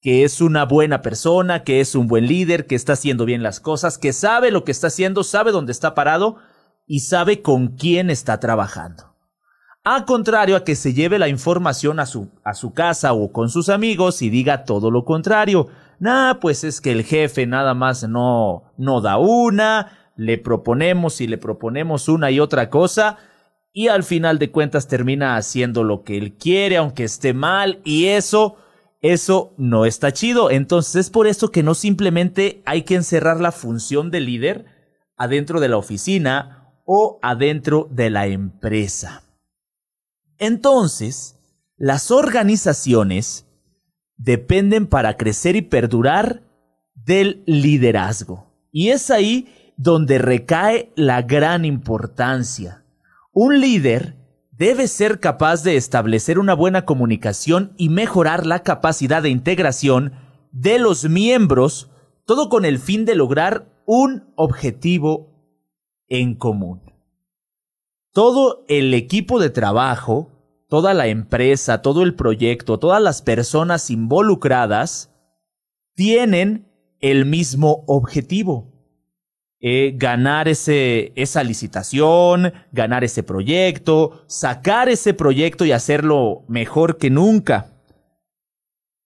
que 0.00 0.24
es 0.24 0.40
una 0.40 0.64
buena 0.64 1.02
persona, 1.02 1.62
que 1.62 1.80
es 1.80 1.94
un 1.94 2.08
buen 2.08 2.26
líder, 2.26 2.66
que 2.66 2.74
está 2.74 2.94
haciendo 2.94 3.24
bien 3.24 3.42
las 3.44 3.60
cosas, 3.60 3.96
que 3.96 4.12
sabe 4.12 4.50
lo 4.50 4.64
que 4.64 4.72
está 4.72 4.88
haciendo, 4.88 5.22
sabe 5.22 5.52
dónde 5.52 5.72
está 5.72 5.94
parado 5.94 6.38
y 6.86 7.00
sabe 7.00 7.42
con 7.42 7.68
quién 7.68 8.10
está 8.10 8.40
trabajando. 8.40 9.11
A 9.84 10.04
contrario 10.04 10.54
a 10.54 10.62
que 10.62 10.76
se 10.76 10.94
lleve 10.94 11.18
la 11.18 11.26
información 11.26 11.98
a 11.98 12.06
su, 12.06 12.28
a 12.44 12.54
su 12.54 12.72
casa 12.72 13.14
o 13.14 13.32
con 13.32 13.48
sus 13.48 13.68
amigos 13.68 14.22
y 14.22 14.30
diga 14.30 14.64
todo 14.64 14.92
lo 14.92 15.04
contrario. 15.04 15.70
Nah, 15.98 16.34
pues 16.34 16.62
es 16.62 16.80
que 16.80 16.92
el 16.92 17.02
jefe 17.02 17.48
nada 17.48 17.74
más 17.74 18.08
no, 18.08 18.62
no 18.76 19.00
da 19.00 19.18
una, 19.18 20.12
le 20.16 20.38
proponemos 20.38 21.20
y 21.20 21.26
le 21.26 21.36
proponemos 21.36 22.08
una 22.08 22.30
y 22.30 22.38
otra 22.38 22.70
cosa, 22.70 23.18
y 23.72 23.88
al 23.88 24.04
final 24.04 24.38
de 24.38 24.52
cuentas 24.52 24.86
termina 24.86 25.34
haciendo 25.34 25.82
lo 25.82 26.04
que 26.04 26.16
él 26.16 26.34
quiere, 26.34 26.76
aunque 26.76 27.02
esté 27.02 27.34
mal, 27.34 27.80
y 27.82 28.06
eso, 28.06 28.58
eso 29.00 29.52
no 29.56 29.84
está 29.84 30.12
chido. 30.12 30.52
Entonces 30.52 30.94
es 30.94 31.10
por 31.10 31.26
eso 31.26 31.50
que 31.50 31.64
no 31.64 31.74
simplemente 31.74 32.62
hay 32.66 32.82
que 32.82 32.94
encerrar 32.94 33.40
la 33.40 33.50
función 33.50 34.12
de 34.12 34.20
líder 34.20 34.66
adentro 35.16 35.58
de 35.58 35.68
la 35.68 35.76
oficina 35.76 36.72
o 36.84 37.18
adentro 37.20 37.88
de 37.90 38.10
la 38.10 38.28
empresa. 38.28 39.22
Entonces, 40.42 41.38
las 41.76 42.10
organizaciones 42.10 43.46
dependen 44.16 44.88
para 44.88 45.16
crecer 45.16 45.54
y 45.54 45.62
perdurar 45.62 46.42
del 46.96 47.44
liderazgo. 47.46 48.52
Y 48.72 48.88
es 48.88 49.12
ahí 49.12 49.72
donde 49.76 50.18
recae 50.18 50.92
la 50.96 51.22
gran 51.22 51.64
importancia. 51.64 52.84
Un 53.30 53.60
líder 53.60 54.16
debe 54.50 54.88
ser 54.88 55.20
capaz 55.20 55.62
de 55.62 55.76
establecer 55.76 56.40
una 56.40 56.54
buena 56.54 56.84
comunicación 56.86 57.72
y 57.76 57.88
mejorar 57.88 58.44
la 58.44 58.64
capacidad 58.64 59.22
de 59.22 59.30
integración 59.30 60.14
de 60.50 60.80
los 60.80 61.08
miembros, 61.08 61.88
todo 62.24 62.48
con 62.48 62.64
el 62.64 62.80
fin 62.80 63.04
de 63.04 63.14
lograr 63.14 63.72
un 63.86 64.24
objetivo 64.34 65.30
en 66.08 66.34
común. 66.34 66.82
Todo 68.12 68.66
el 68.68 68.92
equipo 68.92 69.38
de 69.38 69.48
trabajo 69.48 70.31
toda 70.72 70.94
la 70.94 71.06
empresa, 71.08 71.82
todo 71.82 72.02
el 72.02 72.14
proyecto, 72.14 72.78
todas 72.78 73.02
las 73.02 73.20
personas 73.20 73.90
involucradas 73.90 75.12
tienen 75.94 76.66
el 76.98 77.26
mismo 77.26 77.84
objetivo. 77.86 78.72
Eh, 79.60 79.92
ganar 79.94 80.48
ese, 80.48 81.12
esa 81.14 81.44
licitación, 81.44 82.54
ganar 82.72 83.04
ese 83.04 83.22
proyecto, 83.22 84.24
sacar 84.28 84.88
ese 84.88 85.12
proyecto 85.12 85.66
y 85.66 85.72
hacerlo 85.72 86.46
mejor 86.48 86.96
que 86.96 87.10
nunca. 87.10 87.66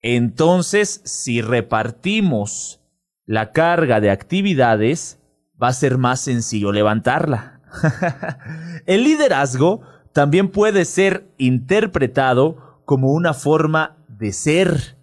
Entonces, 0.03 1.01
si 1.05 1.41
repartimos 1.43 2.81
la 3.25 3.51
carga 3.51 4.01
de 4.01 4.13
actividades, 4.13 5.19
va 5.61 5.67
a 5.67 5.73
ser 5.73 5.99
más 5.99 6.21
sencillo 6.21 6.71
levantarla. 6.71 7.61
el 8.87 9.03
liderazgo 9.03 9.96
también 10.17 10.49
puede 10.49 10.87
ser 10.87 11.31
interpretado 11.37 12.81
como 12.87 13.13
una 13.13 13.35
forma 13.35 13.99
de 14.09 14.33
ser, 14.33 14.97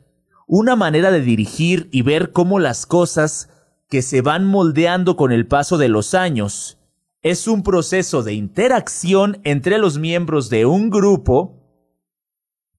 una 0.47 0.75
manera 0.75 1.11
de 1.11 1.21
dirigir 1.21 1.87
y 1.91 2.01
ver 2.01 2.31
cómo 2.31 2.57
las 2.57 2.87
cosas 2.87 3.47
que 3.87 4.01
se 4.01 4.21
van 4.21 4.43
moldeando 4.43 5.15
con 5.15 5.31
el 5.31 5.45
paso 5.45 5.77
de 5.77 5.87
los 5.87 6.15
años. 6.15 6.79
Es 7.21 7.47
un 7.47 7.61
proceso 7.61 8.23
de 8.23 8.33
interacción 8.33 9.39
entre 9.43 9.77
los 9.77 9.99
miembros 9.99 10.49
de 10.49 10.65
un 10.65 10.89
grupo 10.89 11.61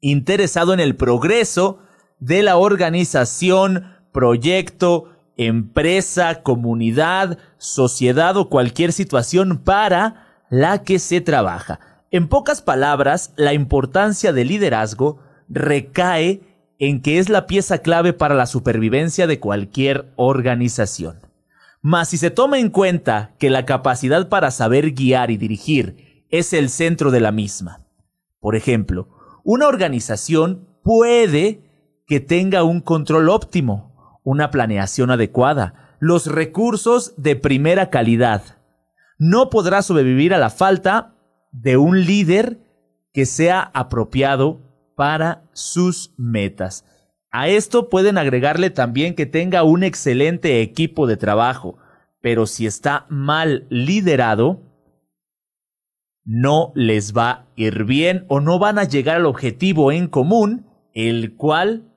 interesado 0.01 0.75
en 0.75 0.81
el 0.81 0.97
progreso 0.97 1.79
de 2.19 2.43
la 2.43 2.57
organización, 2.57 3.95
proyecto, 4.11 5.11
empresa, 5.37 6.43
comunidad, 6.43 7.39
sociedad 7.59 8.37
o 8.37 8.49
cualquier 8.49 8.93
situación 8.93 9.59
para 9.59 10.43
la 10.51 10.83
que 10.83 10.99
se 10.99 11.21
trabaja. 11.21 11.94
En 12.15 12.29
pocas 12.29 12.63
palabras, 12.63 13.33
la 13.35 13.55
importancia 13.55 14.33
del 14.33 14.47
liderazgo 14.47 15.19
recae 15.49 16.43
en 16.79 17.03
que 17.03 17.19
es 17.19 17.29
la 17.29 17.49
pieza 17.49 17.79
clave 17.79 18.13
para 18.13 18.37
la 18.37 18.47
supervivencia 18.47 19.27
de 19.27 19.41
cualquier 19.41 20.13
organización. 20.15 21.19
Mas 21.83 22.11
si 22.11 22.17
se 22.17 22.31
toma 22.31 22.61
en 22.61 22.71
cuenta 22.71 23.35
que 23.41 23.51
la 23.51 23.67
capacidad 23.67 24.29
para 24.29 24.53
saber 24.53 24.93
guiar 24.93 25.33
y 25.33 25.39
dirigir 25.39 26.25
es 26.31 26.53
el 26.53 26.71
centro 26.71 27.11
de 27.11 27.19
la 27.19 27.33
misma. 27.33 27.81
Por 28.39 28.55
ejemplo, 28.55 29.09
una 29.43 29.67
organización 29.67 30.69
puede 30.85 31.65
que 32.07 32.21
tenga 32.21 32.63
un 32.63 32.81
control 32.81 33.29
óptimo, 33.29 34.21
una 34.23 34.53
planeación 34.53 35.11
adecuada, 35.11 35.97
los 35.99 36.29
recursos 36.29 37.15
de 37.17 37.35
primera 37.35 37.91
calidad. 37.91 38.41
No 39.19 39.51
podrá 39.51 39.83
sobrevivir 39.83 40.33
a 40.33 40.39
la 40.39 40.51
falta 40.51 41.14
de 41.55 41.77
un 41.77 42.05
líder 42.05 42.59
que 43.13 43.27
sea 43.27 43.71
apropiado 43.75 44.61
para 44.97 45.45
sus 45.53 46.13
metas. 46.17 46.85
A 47.31 47.49
esto 47.49 47.89
pueden 47.89 48.19
agregarle 48.19 48.71
también 48.71 49.15
que 49.15 49.25
tenga 49.25 49.63
un 49.63 49.85
excelente 49.85 50.61
equipo 50.61 51.07
de 51.07 51.17
trabajo, 51.17 51.79
pero 52.21 52.47
si 52.47 52.67
está 52.67 53.07
mal 53.09 53.67
liderado, 53.71 54.63
no 56.25 56.73
les 56.75 57.17
va 57.17 57.31
a 57.31 57.47
ir 57.55 57.85
bien 57.85 58.25
o 58.29 58.41
no 58.41 58.59
van 58.59 58.79
a 58.79 58.85
llegar 58.85 59.17
al 59.17 59.27
objetivo 59.27 59.93
en 59.93 60.09
común, 60.09 60.67
el 60.93 61.37
cual 61.37 61.93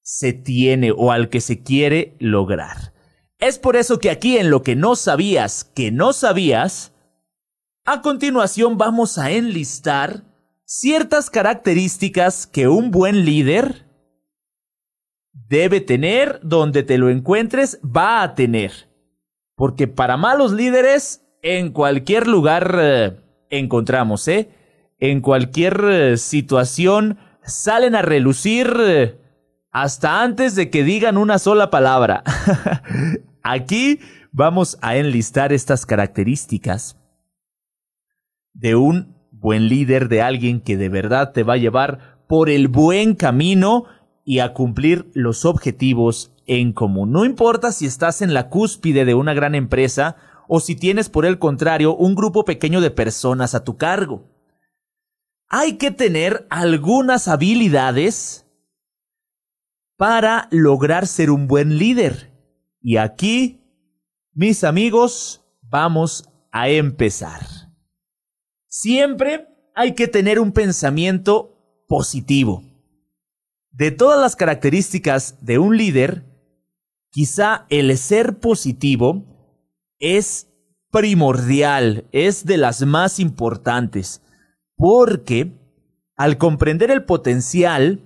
se 0.00 0.32
tiene 0.32 0.90
o 0.90 1.12
al 1.12 1.28
que 1.28 1.40
se 1.40 1.62
quiere 1.62 2.16
lograr. 2.18 2.92
Es 3.38 3.58
por 3.58 3.76
eso 3.76 3.98
que 3.98 4.10
aquí 4.10 4.38
en 4.38 4.50
lo 4.50 4.62
que 4.62 4.76
no 4.76 4.96
sabías 4.96 5.64
que 5.64 5.90
no 5.90 6.12
sabías, 6.12 6.91
a 7.84 8.00
continuación 8.00 8.78
vamos 8.78 9.18
a 9.18 9.30
enlistar 9.30 10.22
ciertas 10.64 11.30
características 11.30 12.46
que 12.46 12.68
un 12.68 12.90
buen 12.90 13.24
líder 13.24 13.86
debe 15.32 15.80
tener 15.80 16.40
donde 16.42 16.82
te 16.82 16.96
lo 16.96 17.10
encuentres, 17.10 17.80
va 17.84 18.22
a 18.22 18.34
tener. 18.34 18.88
Porque 19.56 19.88
para 19.88 20.16
malos 20.16 20.52
líderes, 20.52 21.22
en 21.42 21.72
cualquier 21.72 22.28
lugar 22.28 22.76
eh, 22.80 23.20
encontramos, 23.50 24.28
¿eh? 24.28 24.50
En 24.98 25.20
cualquier 25.20 25.84
eh, 25.84 26.16
situación 26.16 27.18
salen 27.44 27.96
a 27.96 28.02
relucir 28.02 28.72
eh, 28.78 29.18
hasta 29.72 30.22
antes 30.22 30.54
de 30.54 30.70
que 30.70 30.84
digan 30.84 31.18
una 31.18 31.38
sola 31.38 31.68
palabra. 31.70 32.22
Aquí 33.42 33.98
vamos 34.30 34.78
a 34.80 34.96
enlistar 34.96 35.52
estas 35.52 35.84
características 35.84 37.01
de 38.54 38.76
un 38.76 39.16
buen 39.30 39.68
líder, 39.68 40.08
de 40.08 40.22
alguien 40.22 40.60
que 40.60 40.76
de 40.76 40.88
verdad 40.88 41.32
te 41.32 41.42
va 41.42 41.54
a 41.54 41.58
llevar 41.58 42.18
por 42.28 42.48
el 42.48 42.68
buen 42.68 43.14
camino 43.14 43.84
y 44.24 44.38
a 44.38 44.54
cumplir 44.54 45.10
los 45.14 45.44
objetivos 45.44 46.32
en 46.46 46.72
común. 46.72 47.12
No 47.12 47.24
importa 47.24 47.72
si 47.72 47.86
estás 47.86 48.22
en 48.22 48.34
la 48.34 48.48
cúspide 48.48 49.04
de 49.04 49.14
una 49.14 49.34
gran 49.34 49.54
empresa 49.54 50.16
o 50.48 50.60
si 50.60 50.76
tienes 50.76 51.08
por 51.08 51.26
el 51.26 51.38
contrario 51.38 51.94
un 51.94 52.14
grupo 52.14 52.44
pequeño 52.44 52.80
de 52.80 52.90
personas 52.90 53.54
a 53.54 53.64
tu 53.64 53.76
cargo. 53.76 54.28
Hay 55.48 55.76
que 55.76 55.90
tener 55.90 56.46
algunas 56.50 57.28
habilidades 57.28 58.46
para 59.96 60.48
lograr 60.50 61.06
ser 61.06 61.30
un 61.30 61.46
buen 61.46 61.78
líder. 61.78 62.32
Y 62.80 62.96
aquí, 62.96 63.60
mis 64.32 64.64
amigos, 64.64 65.44
vamos 65.62 66.28
a 66.50 66.68
empezar. 66.68 67.61
Siempre 68.74 69.48
hay 69.74 69.92
que 69.92 70.08
tener 70.08 70.40
un 70.40 70.50
pensamiento 70.50 71.84
positivo. 71.86 72.62
De 73.70 73.90
todas 73.90 74.18
las 74.18 74.34
características 74.34 75.44
de 75.44 75.58
un 75.58 75.76
líder, 75.76 76.24
quizá 77.10 77.66
el 77.68 77.94
ser 77.98 78.38
positivo 78.38 79.26
es 79.98 80.48
primordial, 80.90 82.06
es 82.12 82.46
de 82.46 82.56
las 82.56 82.80
más 82.86 83.20
importantes, 83.20 84.22
porque 84.74 85.52
al 86.16 86.38
comprender 86.38 86.90
el 86.90 87.04
potencial 87.04 88.00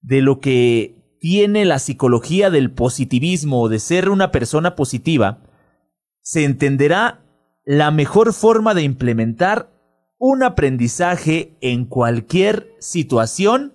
de 0.00 0.22
lo 0.22 0.38
que 0.38 1.18
tiene 1.18 1.64
la 1.64 1.80
psicología 1.80 2.50
del 2.50 2.70
positivismo 2.70 3.62
o 3.62 3.68
de 3.68 3.80
ser 3.80 4.10
una 4.10 4.30
persona 4.30 4.76
positiva, 4.76 5.42
se 6.22 6.44
entenderá 6.44 7.24
la 7.64 7.90
mejor 7.90 8.32
forma 8.32 8.74
de 8.74 8.82
implementar 8.82 9.76
un 10.18 10.42
aprendizaje 10.42 11.56
en 11.60 11.84
cualquier 11.84 12.74
situación 12.80 13.74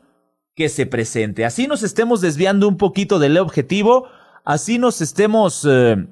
que 0.55 0.69
se 0.69 0.85
presente. 0.85 1.45
Así 1.45 1.67
nos 1.67 1.83
estemos 1.83 2.21
desviando 2.21 2.67
un 2.67 2.77
poquito 2.77 3.17
del 3.17 3.37
objetivo, 3.37 4.07
así 4.43 4.77
nos 4.77 5.01
estemos, 5.01 5.65
eh, 5.69 6.07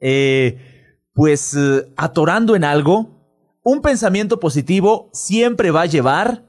eh, 0.00 0.58
pues, 1.14 1.54
eh, 1.54 1.88
atorando 1.96 2.56
en 2.56 2.64
algo. 2.64 3.20
Un 3.62 3.80
pensamiento 3.80 4.40
positivo 4.40 5.08
siempre 5.12 5.70
va 5.70 5.82
a 5.82 5.86
llevar 5.86 6.44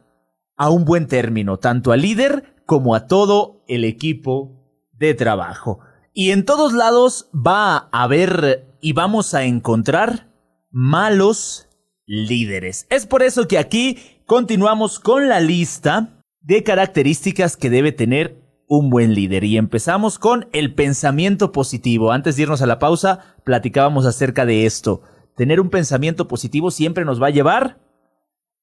a 0.57 0.69
un 0.69 0.83
buen 0.83 1.07
término, 1.07 1.57
tanto 1.57 1.91
al 1.91 2.01
líder 2.01 2.55
como 2.65 2.95
a 2.95 3.07
todo 3.07 3.63
el 3.67 3.85
equipo 3.85 4.51
de 4.93 5.13
trabajo. 5.13 5.79
Y 6.13 6.31
en 6.31 6.43
todos 6.43 6.73
lados 6.73 7.29
va 7.33 7.89
a 7.91 8.03
haber 8.03 8.75
y 8.81 8.93
vamos 8.93 9.33
a 9.33 9.43
encontrar 9.43 10.31
malos 10.69 11.69
líderes. 12.05 12.85
Es 12.89 13.05
por 13.05 13.23
eso 13.23 13.47
que 13.47 13.57
aquí 13.57 13.97
continuamos 14.25 14.99
con 14.99 15.27
la 15.27 15.39
lista 15.39 16.21
de 16.41 16.63
características 16.63 17.57
que 17.57 17.69
debe 17.69 17.91
tener 17.91 18.43
un 18.67 18.89
buen 18.89 19.13
líder. 19.13 19.43
Y 19.43 19.57
empezamos 19.57 20.19
con 20.19 20.47
el 20.51 20.73
pensamiento 20.73 21.51
positivo. 21.51 22.11
Antes 22.11 22.35
de 22.35 22.43
irnos 22.43 22.61
a 22.61 22.67
la 22.67 22.79
pausa, 22.79 23.35
platicábamos 23.43 24.05
acerca 24.05 24.45
de 24.45 24.65
esto. 24.65 25.01
Tener 25.35 25.59
un 25.59 25.69
pensamiento 25.69 26.27
positivo 26.27 26.71
siempre 26.71 27.05
nos 27.05 27.21
va 27.21 27.27
a 27.27 27.31
llevar 27.31 27.79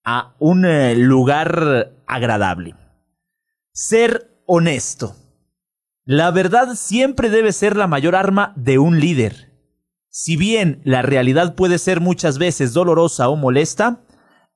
a 0.04 0.34
un 0.38 0.64
eh, 0.64 0.94
lugar 0.96 1.94
agradable. 2.06 2.74
Ser 3.72 4.42
honesto. 4.46 5.14
La 6.04 6.30
verdad 6.30 6.74
siempre 6.74 7.30
debe 7.30 7.52
ser 7.52 7.76
la 7.76 7.86
mayor 7.86 8.16
arma 8.16 8.52
de 8.56 8.78
un 8.78 8.98
líder. 8.98 9.49
Si 10.10 10.36
bien 10.36 10.80
la 10.84 11.02
realidad 11.02 11.54
puede 11.54 11.78
ser 11.78 12.00
muchas 12.00 12.38
veces 12.38 12.72
dolorosa 12.72 13.28
o 13.28 13.36
molesta, 13.36 14.00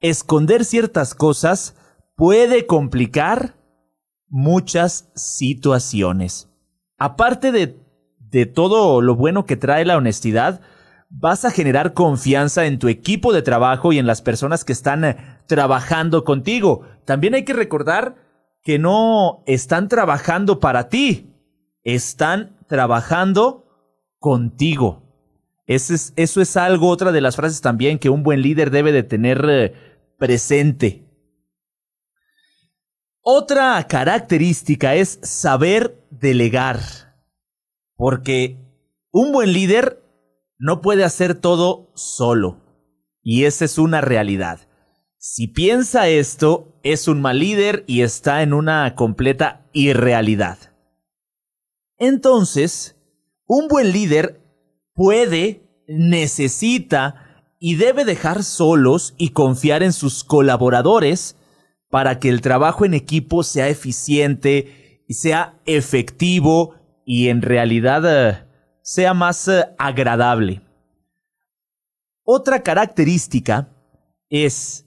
esconder 0.01 0.65
ciertas 0.65 1.15
cosas 1.15 1.77
puede 2.17 2.67
complicar 2.67 3.55
muchas 4.29 5.13
situaciones. 5.15 6.51
Aparte 6.99 7.53
de, 7.53 7.81
de 8.19 8.47
todo 8.47 9.01
lo 9.01 9.15
bueno 9.15 9.47
que 9.47 9.57
trae 9.57 9.85
la 9.85 9.97
honestidad, 9.97 10.61
vas 11.09 11.45
a 11.45 11.53
generar 11.53 11.95
confianza 11.95 12.67
en 12.67 12.81
tu 12.81 12.89
equipo 12.89 13.33
de 13.33 13.43
trabajo 13.43 13.93
y 13.93 13.99
en 13.99 14.09
las 14.09 14.23
personas 14.23 14.65
que 14.65 14.73
están 14.73 15.05
eh, 15.05 15.17
trabajando 15.47 16.25
contigo. 16.25 16.83
También 17.05 17.35
hay 17.35 17.45
que 17.45 17.53
recordar 17.53 18.17
que 18.65 18.81
no 18.81 19.45
están 19.47 19.89
trabajando 19.89 20.59
para 20.59 20.89
ti, 20.89 21.33
están 21.85 22.59
trabajando 22.67 23.67
contigo. 24.19 25.04
Eso 25.67 25.95
es, 26.17 26.57
algo, 26.57 26.89
otra 26.89 27.11
de 27.11 27.21
las 27.21 27.37
frases 27.37 27.61
también 27.61 27.99
que 27.99 28.11
un 28.11 28.23
buen 28.23 28.43
líder 28.43 28.71
debe 28.71 28.93
de 28.93 29.03
tener 29.03 29.45
eh, 29.49 29.75
presente. 30.19 31.05
Otra 33.23 33.87
característica 33.89 34.95
es 34.95 35.19
saber 35.23 36.07
delegar. 36.11 36.81
Porque 37.97 38.59
un 39.11 39.33
buen 39.33 39.53
líder 39.53 40.03
no 40.59 40.83
puede 40.83 41.05
hacer 41.05 41.35
todo 41.35 41.91
solo. 41.95 42.61
Y 43.23 43.45
esa 43.45 43.65
es 43.65 43.79
una 43.79 44.03
realidad. 44.03 44.69
Si 45.17 45.47
piensa 45.47 46.09
esto, 46.09 46.79
es 46.83 47.09
un 47.09 47.23
mal 47.23 47.39
líder 47.39 47.85
y 47.87 48.03
está 48.03 48.43
en 48.43 48.53
una 48.53 48.95
completa 48.95 49.67
irrealidad. 49.73 50.59
Entonces, 51.97 52.97
un 53.47 53.69
buen 53.69 53.93
líder 53.93 54.44
puede, 54.95 55.63
necesita 55.87 57.47
y 57.59 57.77
debe 57.77 58.05
dejar 58.05 58.43
solos 58.43 59.15
y 59.19 59.31
confiar 59.31 59.83
en 59.83 59.93
sus 59.93 60.25
colaboradores 60.25 61.37
para 61.91 62.19
que 62.19 62.29
el 62.29 62.41
trabajo 62.41 62.85
en 62.85 62.95
equipo 62.95 63.43
sea 63.43 63.69
eficiente 63.69 65.03
y 65.07 65.15
sea 65.15 65.61
efectivo 65.67 66.75
y 67.05 67.29
en 67.29 67.43
realidad 67.43 68.03
eh, 68.07 68.47
sea 68.83 69.15
más 69.15 69.49
eh, 69.49 69.65
agradable. 69.79 70.63
Otra 72.25 72.63
característica 72.63 73.69
es 74.31 74.87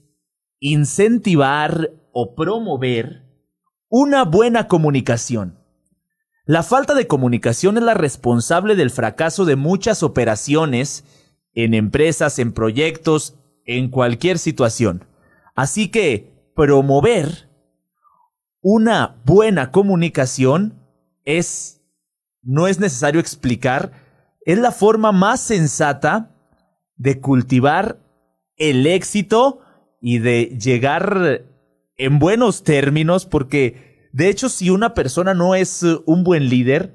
incentivar 0.60 1.92
o 2.12 2.34
promover 2.34 3.22
una 3.88 4.24
buena 4.24 4.66
comunicación. 4.66 5.58
La 6.48 6.62
falta 6.62 6.94
de 6.94 7.06
comunicación 7.06 7.76
es 7.76 7.82
la 7.82 7.92
responsable 7.92 8.74
del 8.74 8.90
fracaso 8.90 9.44
de 9.44 9.54
muchas 9.54 10.02
operaciones 10.02 11.04
en 11.52 11.74
empresas, 11.74 12.38
en 12.38 12.54
proyectos, 12.54 13.34
en 13.66 13.90
cualquier 13.90 14.38
situación. 14.38 15.04
Así 15.54 15.90
que 15.90 16.32
promover 16.56 17.50
una 18.62 19.20
buena 19.26 19.70
comunicación 19.70 20.82
es, 21.26 21.82
no 22.40 22.66
es 22.66 22.80
necesario 22.80 23.20
explicar, 23.20 23.92
es 24.46 24.58
la 24.58 24.72
forma 24.72 25.12
más 25.12 25.42
sensata 25.42 26.34
de 26.96 27.20
cultivar 27.20 27.98
el 28.56 28.86
éxito 28.86 29.60
y 30.00 30.20
de 30.20 30.56
llegar 30.58 31.44
en 31.98 32.18
buenos 32.18 32.62
términos 32.64 33.26
porque 33.26 33.87
de 34.12 34.28
hecho, 34.28 34.48
si 34.48 34.70
una 34.70 34.94
persona 34.94 35.34
no 35.34 35.54
es 35.54 35.82
eh, 35.82 35.98
un 36.06 36.24
buen 36.24 36.48
líder, 36.48 36.94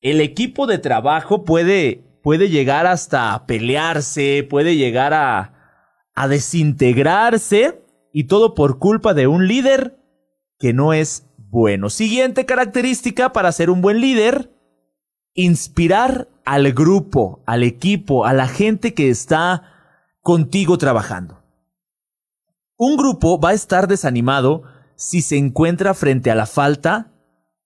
el 0.00 0.20
equipo 0.20 0.66
de 0.66 0.78
trabajo 0.78 1.44
puede, 1.44 2.18
puede 2.22 2.48
llegar 2.48 2.86
hasta 2.86 3.46
pelearse, 3.46 4.46
puede 4.48 4.76
llegar 4.76 5.14
a, 5.14 5.52
a 6.14 6.28
desintegrarse 6.28 7.84
y 8.12 8.24
todo 8.24 8.54
por 8.54 8.78
culpa 8.78 9.14
de 9.14 9.26
un 9.26 9.46
líder 9.46 9.98
que 10.58 10.72
no 10.72 10.92
es 10.92 11.26
bueno. 11.36 11.88
Siguiente 11.88 12.46
característica 12.46 13.32
para 13.32 13.52
ser 13.52 13.70
un 13.70 13.80
buen 13.80 14.00
líder, 14.00 14.50
inspirar 15.34 16.28
al 16.44 16.72
grupo, 16.72 17.42
al 17.46 17.62
equipo, 17.62 18.26
a 18.26 18.32
la 18.32 18.48
gente 18.48 18.94
que 18.94 19.08
está 19.08 19.62
contigo 20.20 20.78
trabajando. 20.78 21.42
Un 22.76 22.96
grupo 22.96 23.38
va 23.38 23.50
a 23.50 23.54
estar 23.54 23.86
desanimado 23.86 24.64
si 25.02 25.20
se 25.20 25.36
encuentra 25.36 25.94
frente 25.94 26.30
a 26.30 26.36
la 26.36 26.46
falta 26.46 27.10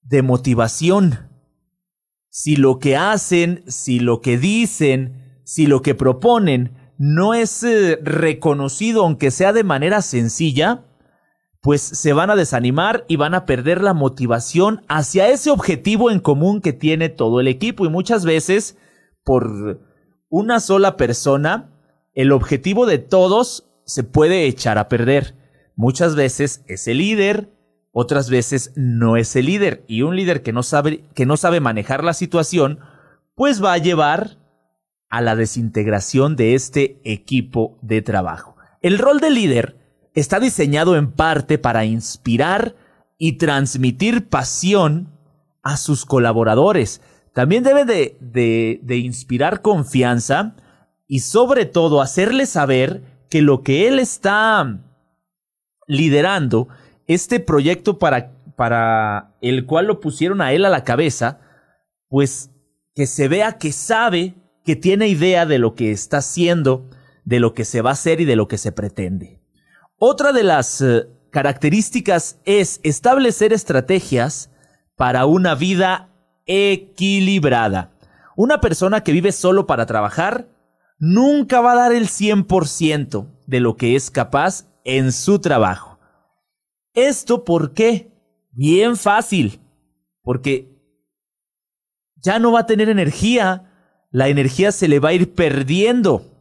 de 0.01 0.23
motivación. 0.23 1.29
Si 2.31 2.57
lo 2.57 2.79
que 2.79 2.97
hacen, 2.97 3.63
si 3.67 4.01
lo 4.01 4.23
que 4.23 4.39
dicen, 4.39 5.41
si 5.45 5.67
lo 5.67 5.83
que 5.83 5.95
proponen 5.95 6.73
no 6.97 7.35
es 7.35 7.63
eh, 7.63 7.99
reconocido 8.03 9.03
aunque 9.03 9.31
sea 9.31 9.53
de 9.53 9.65
manera 9.65 10.01
sencilla, 10.01 10.87
pues 11.61 11.83
se 11.83 12.15
van 12.15 12.31
a 12.31 12.37
desanimar 12.37 13.05
y 13.07 13.17
van 13.17 13.35
a 13.35 13.45
perder 13.45 13.83
la 13.83 13.93
motivación 13.93 14.83
hacia 14.89 15.29
ese 15.29 15.51
objetivo 15.51 16.11
en 16.11 16.21
común 16.21 16.63
que 16.63 16.73
tiene 16.73 17.11
todo 17.11 17.41
el 17.41 17.49
equipo 17.49 17.85
y 17.85 17.91
muchas 17.91 18.25
veces 18.25 18.79
por 19.25 19.83
una 20.31 20.61
sola 20.61 20.97
persona 20.97 21.71
el 22.15 22.33
objetivo 22.33 22.87
de 22.87 22.97
todos 22.97 23.69
se 23.85 24.05
puede 24.05 24.47
echar 24.47 24.79
a 24.79 24.89
perder. 24.89 25.35
Muchas 25.77 26.15
veces 26.15 26.65
es 26.67 26.89
el 26.89 26.99
líder, 26.99 27.53
otras 27.93 28.31
veces 28.31 28.73
no 28.77 29.17
es 29.17 29.37
el 29.37 29.47
líder. 29.47 29.85
Y 29.87 30.03
un 30.03 30.17
líder 30.17 30.43
que 30.43 30.53
no 30.53 30.63
sabe, 30.63 31.05
que 31.15 31.27
no 31.27 31.37
sabe 31.37 31.61
manejar 31.61 32.03
la 32.03 32.15
situación, 32.15 32.81
pues 33.35 33.63
va 33.63 33.75
a 33.75 33.79
llevar 33.79 34.39
a 35.11 35.21
la 35.21 35.37
desintegración 35.37 36.35
de 36.35 36.55
este 36.55 37.01
equipo 37.05 37.79
de 37.83 38.01
trabajo. 38.01 38.57
El 38.81 38.99
rol 38.99 39.21
de 39.21 39.31
líder 39.31 39.77
está 40.15 40.41
diseñado 40.41 40.97
en 40.97 41.13
parte 41.13 41.59
para 41.59 41.85
inspirar 41.85 42.75
y 43.19 43.35
transmitir 43.35 44.29
pasión 44.29 45.13
a 45.63 45.77
sus 45.77 46.07
colaboradores. 46.07 47.03
También 47.35 47.63
debe 47.63 47.85
de, 47.85 48.17
de, 48.21 48.81
de 48.83 48.97
inspirar 48.97 49.61
confianza 49.61 50.57
y 51.07 51.21
sobre 51.21 51.67
todo 51.67 52.01
hacerle 52.01 52.47
saber 52.47 53.03
que 53.29 53.43
lo 53.43 53.63
que 53.63 53.89
él 53.89 53.99
está 53.99 54.81
liderando 55.87 56.69
este 57.07 57.41
proyecto 57.41 57.99
para, 57.99 58.33
para 58.57 59.35
el 59.41 59.67
cual 59.67 59.87
lo 59.87 60.01
pusieron 60.01 60.41
a 60.41 60.53
él 60.53 60.65
a 60.65 60.71
la 60.71 60.85
cabeza, 60.85 61.41
pues 62.09 62.51
que 62.95 63.07
se 63.07 63.29
vea 63.29 63.59
que 63.59 63.73
sabe, 63.73 64.35
que 64.65 64.77
tiene 64.77 65.09
idea 65.09 65.47
de 65.47 65.59
lo 65.59 65.75
que 65.75 65.93
está 65.93 66.19
haciendo, 66.19 66.89
de 67.25 67.41
lo 67.41 67.55
que 67.55 67.65
se 67.65 67.83
va 67.83 67.91
a 67.91 67.93
hacer 67.95 68.21
y 68.21 68.25
de 68.25 68.37
lo 68.37 68.49
que 68.49 68.59
se 68.59 68.73
pretende. 68.73 69.41
Otra 69.99 70.33
de 70.33 70.43
las 70.43 70.81
eh, 70.81 71.07
características 71.31 72.39
es 72.45 72.81
establecer 72.83 73.53
estrategias 73.53 74.51
para 74.97 75.27
una 75.27 75.55
vida 75.55 76.09
equilibrada. 76.47 77.93
Una 78.37 78.61
persona 78.61 79.03
que 79.03 79.13
vive 79.13 79.33
solo 79.33 79.67
para 79.67 79.87
trabajar 79.87 80.49
nunca 80.99 81.61
va 81.61 81.73
a 81.73 81.77
dar 81.77 81.93
el 81.93 82.09
100% 82.09 83.27
de 83.47 83.61
lo 83.61 83.77
que 83.77 83.97
es 83.97 84.11
capaz 84.11 84.67
en 84.87 85.13
su 85.13 85.41
trabajo. 85.41 85.99
¿Esto 86.95 87.45
por 87.45 87.75
qué? 87.75 88.11
Bien 88.53 88.97
fácil. 88.97 89.61
Porque 90.23 90.73
ya 92.15 92.39
no 92.39 92.53
va 92.53 92.61
a 92.61 92.67
tener 92.67 92.89
energía. 92.89 93.71
La 94.11 94.29
energía 94.29 94.73
se 94.73 94.89
le 94.89 95.01
va 95.01 95.11
a 95.11 95.13
ir 95.13 95.35
perdiendo. 95.35 96.33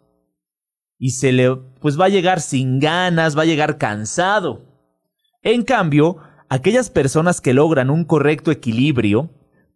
y 0.98 1.10
se 1.12 1.34
le 1.34 1.54
pues 1.82 2.00
va 2.00 2.06
a 2.06 2.10
llegar 2.10 2.40
sin 2.40 2.80
ganas, 2.80 3.38
va 3.38 3.42
a 3.42 3.46
llegar 3.46 3.78
cansado. 3.78 4.62
En 5.42 5.64
cambio, 5.64 6.18
aquellas 6.48 6.90
personas 6.90 7.42
que 7.42 7.54
logran 7.54 7.90
un 7.90 8.06
correcto 8.06 8.50
equilibrio 8.50 9.30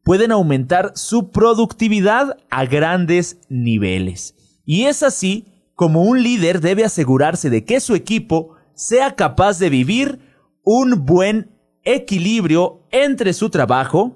pueden 0.03 0.31
aumentar 0.31 0.93
su 0.95 1.29
productividad 1.31 2.37
a 2.49 2.65
grandes 2.65 3.41
niveles. 3.49 4.61
Y 4.63 4.85
es 4.85 5.03
así 5.03 5.71
como 5.75 6.03
un 6.03 6.23
líder 6.23 6.61
debe 6.61 6.85
asegurarse 6.85 7.49
de 7.49 7.65
que 7.65 7.79
su 7.79 7.95
equipo 7.95 8.55
sea 8.79 9.15
capaz 9.17 9.59
de 9.59 9.69
vivir 9.69 10.21
un 10.63 11.05
buen 11.05 11.51
equilibrio 11.83 12.87
entre 12.91 13.33
su 13.33 13.49
trabajo, 13.49 14.15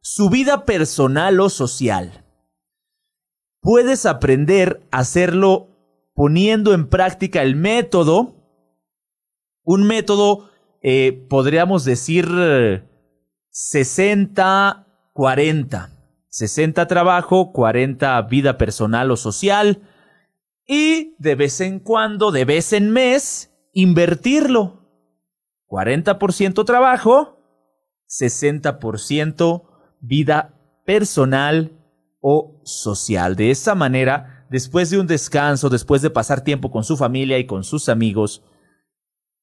su 0.00 0.30
vida 0.30 0.64
personal 0.64 1.38
o 1.38 1.48
social. 1.48 2.24
Puedes 3.60 4.06
aprender 4.06 4.84
a 4.90 4.98
hacerlo 4.98 5.68
poniendo 6.12 6.74
en 6.74 6.88
práctica 6.88 7.42
el 7.42 7.54
método, 7.54 8.34
un 9.62 9.86
método, 9.86 10.50
eh, 10.82 11.24
podríamos 11.30 11.84
decir, 11.84 12.26
60-40. 13.52 15.90
60 16.30 16.88
trabajo, 16.88 17.52
40 17.52 18.20
vida 18.22 18.58
personal 18.58 19.12
o 19.12 19.16
social. 19.16 19.82
Y 20.66 21.14
de 21.18 21.36
vez 21.36 21.60
en 21.60 21.78
cuando, 21.78 22.32
de 22.32 22.44
vez 22.44 22.72
en 22.72 22.90
mes, 22.90 23.49
invertirlo. 23.72 24.80
40% 25.68 26.64
trabajo, 26.64 27.38
60% 28.08 29.62
vida 30.00 30.54
personal 30.84 31.72
o 32.20 32.60
social. 32.64 33.36
De 33.36 33.50
esa 33.50 33.74
manera, 33.74 34.46
después 34.50 34.90
de 34.90 34.98
un 34.98 35.06
descanso, 35.06 35.68
después 35.68 36.02
de 36.02 36.10
pasar 36.10 36.42
tiempo 36.42 36.70
con 36.70 36.82
su 36.82 36.96
familia 36.96 37.38
y 37.38 37.46
con 37.46 37.62
sus 37.62 37.88
amigos, 37.88 38.42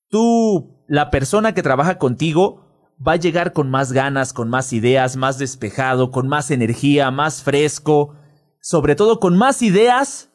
tú, 0.10 0.84
la 0.88 1.10
persona 1.10 1.54
que 1.54 1.64
trabaja 1.64 1.98
contigo, 1.98 2.68
va 3.06 3.14
a 3.14 3.18
llegar 3.18 3.54
con 3.54 3.70
más 3.70 3.92
ganas, 3.92 4.34
con 4.34 4.50
más 4.50 4.74
ideas, 4.74 5.16
más 5.16 5.38
despejado, 5.38 6.12
con 6.12 6.28
más 6.28 6.52
energía, 6.52 7.12
más 7.12 7.44
fresco, 7.44 8.16
sobre 8.60 8.96
todo 8.96 9.20
con 9.20 9.38
más 9.38 9.62
ideas 9.62 10.32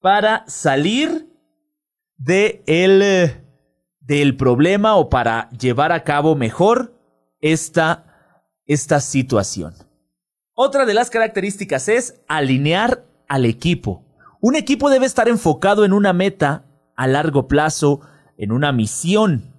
para 0.00 0.44
salir 0.48 1.35
de 2.16 2.62
el, 2.66 3.02
eh, 3.02 3.44
del 4.00 4.36
problema 4.36 4.96
o 4.96 5.08
para 5.08 5.50
llevar 5.50 5.92
a 5.92 6.04
cabo 6.04 6.36
mejor 6.36 6.94
esta, 7.40 8.04
esta 8.66 9.00
situación. 9.00 9.74
Otra 10.54 10.86
de 10.86 10.94
las 10.94 11.10
características 11.10 11.88
es 11.88 12.22
alinear 12.28 13.04
al 13.28 13.44
equipo. 13.44 14.04
Un 14.40 14.56
equipo 14.56 14.90
debe 14.90 15.06
estar 15.06 15.28
enfocado 15.28 15.84
en 15.84 15.92
una 15.92 16.12
meta 16.12 16.64
a 16.96 17.06
largo 17.06 17.46
plazo, 17.46 18.00
en 18.38 18.52
una 18.52 18.72
misión, 18.72 19.54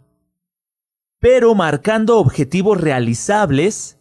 pero 1.19 1.55
marcando 1.55 2.19
objetivos 2.19 2.79
realizables 2.79 3.99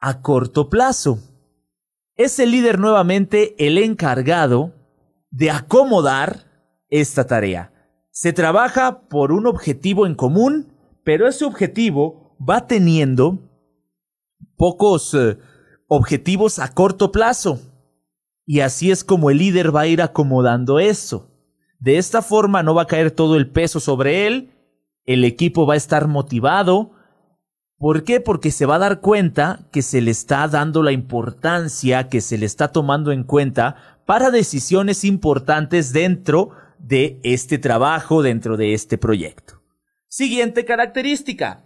a 0.00 0.22
corto 0.22 0.68
plazo. 0.68 1.18
Es 2.16 2.38
el 2.38 2.50
líder 2.50 2.78
nuevamente 2.78 3.54
el 3.64 3.78
encargado 3.78 4.74
de 5.30 5.50
acomodar 5.50 6.44
esta 6.88 7.26
tarea. 7.26 7.72
Se 8.20 8.32
trabaja 8.32 9.02
por 9.02 9.30
un 9.30 9.46
objetivo 9.46 10.04
en 10.04 10.16
común, 10.16 10.72
pero 11.04 11.28
ese 11.28 11.44
objetivo 11.44 12.36
va 12.36 12.66
teniendo 12.66 13.38
pocos 14.56 15.14
eh, 15.14 15.38
objetivos 15.86 16.58
a 16.58 16.74
corto 16.74 17.12
plazo. 17.12 17.60
Y 18.44 18.58
así 18.58 18.90
es 18.90 19.04
como 19.04 19.30
el 19.30 19.38
líder 19.38 19.72
va 19.72 19.82
a 19.82 19.86
ir 19.86 20.02
acomodando 20.02 20.80
eso. 20.80 21.30
De 21.78 21.96
esta 21.96 22.20
forma 22.20 22.64
no 22.64 22.74
va 22.74 22.82
a 22.82 22.86
caer 22.88 23.12
todo 23.12 23.36
el 23.36 23.52
peso 23.52 23.78
sobre 23.78 24.26
él, 24.26 24.50
el 25.04 25.22
equipo 25.22 25.64
va 25.64 25.74
a 25.74 25.76
estar 25.76 26.08
motivado. 26.08 26.90
¿Por 27.76 28.02
qué? 28.02 28.20
Porque 28.20 28.50
se 28.50 28.66
va 28.66 28.74
a 28.74 28.80
dar 28.80 29.00
cuenta 29.00 29.68
que 29.70 29.80
se 29.80 30.00
le 30.00 30.10
está 30.10 30.48
dando 30.48 30.82
la 30.82 30.90
importancia, 30.90 32.08
que 32.08 32.20
se 32.20 32.36
le 32.36 32.46
está 32.46 32.72
tomando 32.72 33.12
en 33.12 33.22
cuenta 33.22 33.76
para 34.06 34.32
decisiones 34.32 35.04
importantes 35.04 35.92
dentro 35.92 36.50
de 36.78 37.20
este 37.22 37.58
trabajo, 37.58 38.22
dentro 38.22 38.56
de 38.56 38.74
este 38.74 38.98
proyecto. 38.98 39.62
Siguiente 40.08 40.64
característica. 40.64 41.64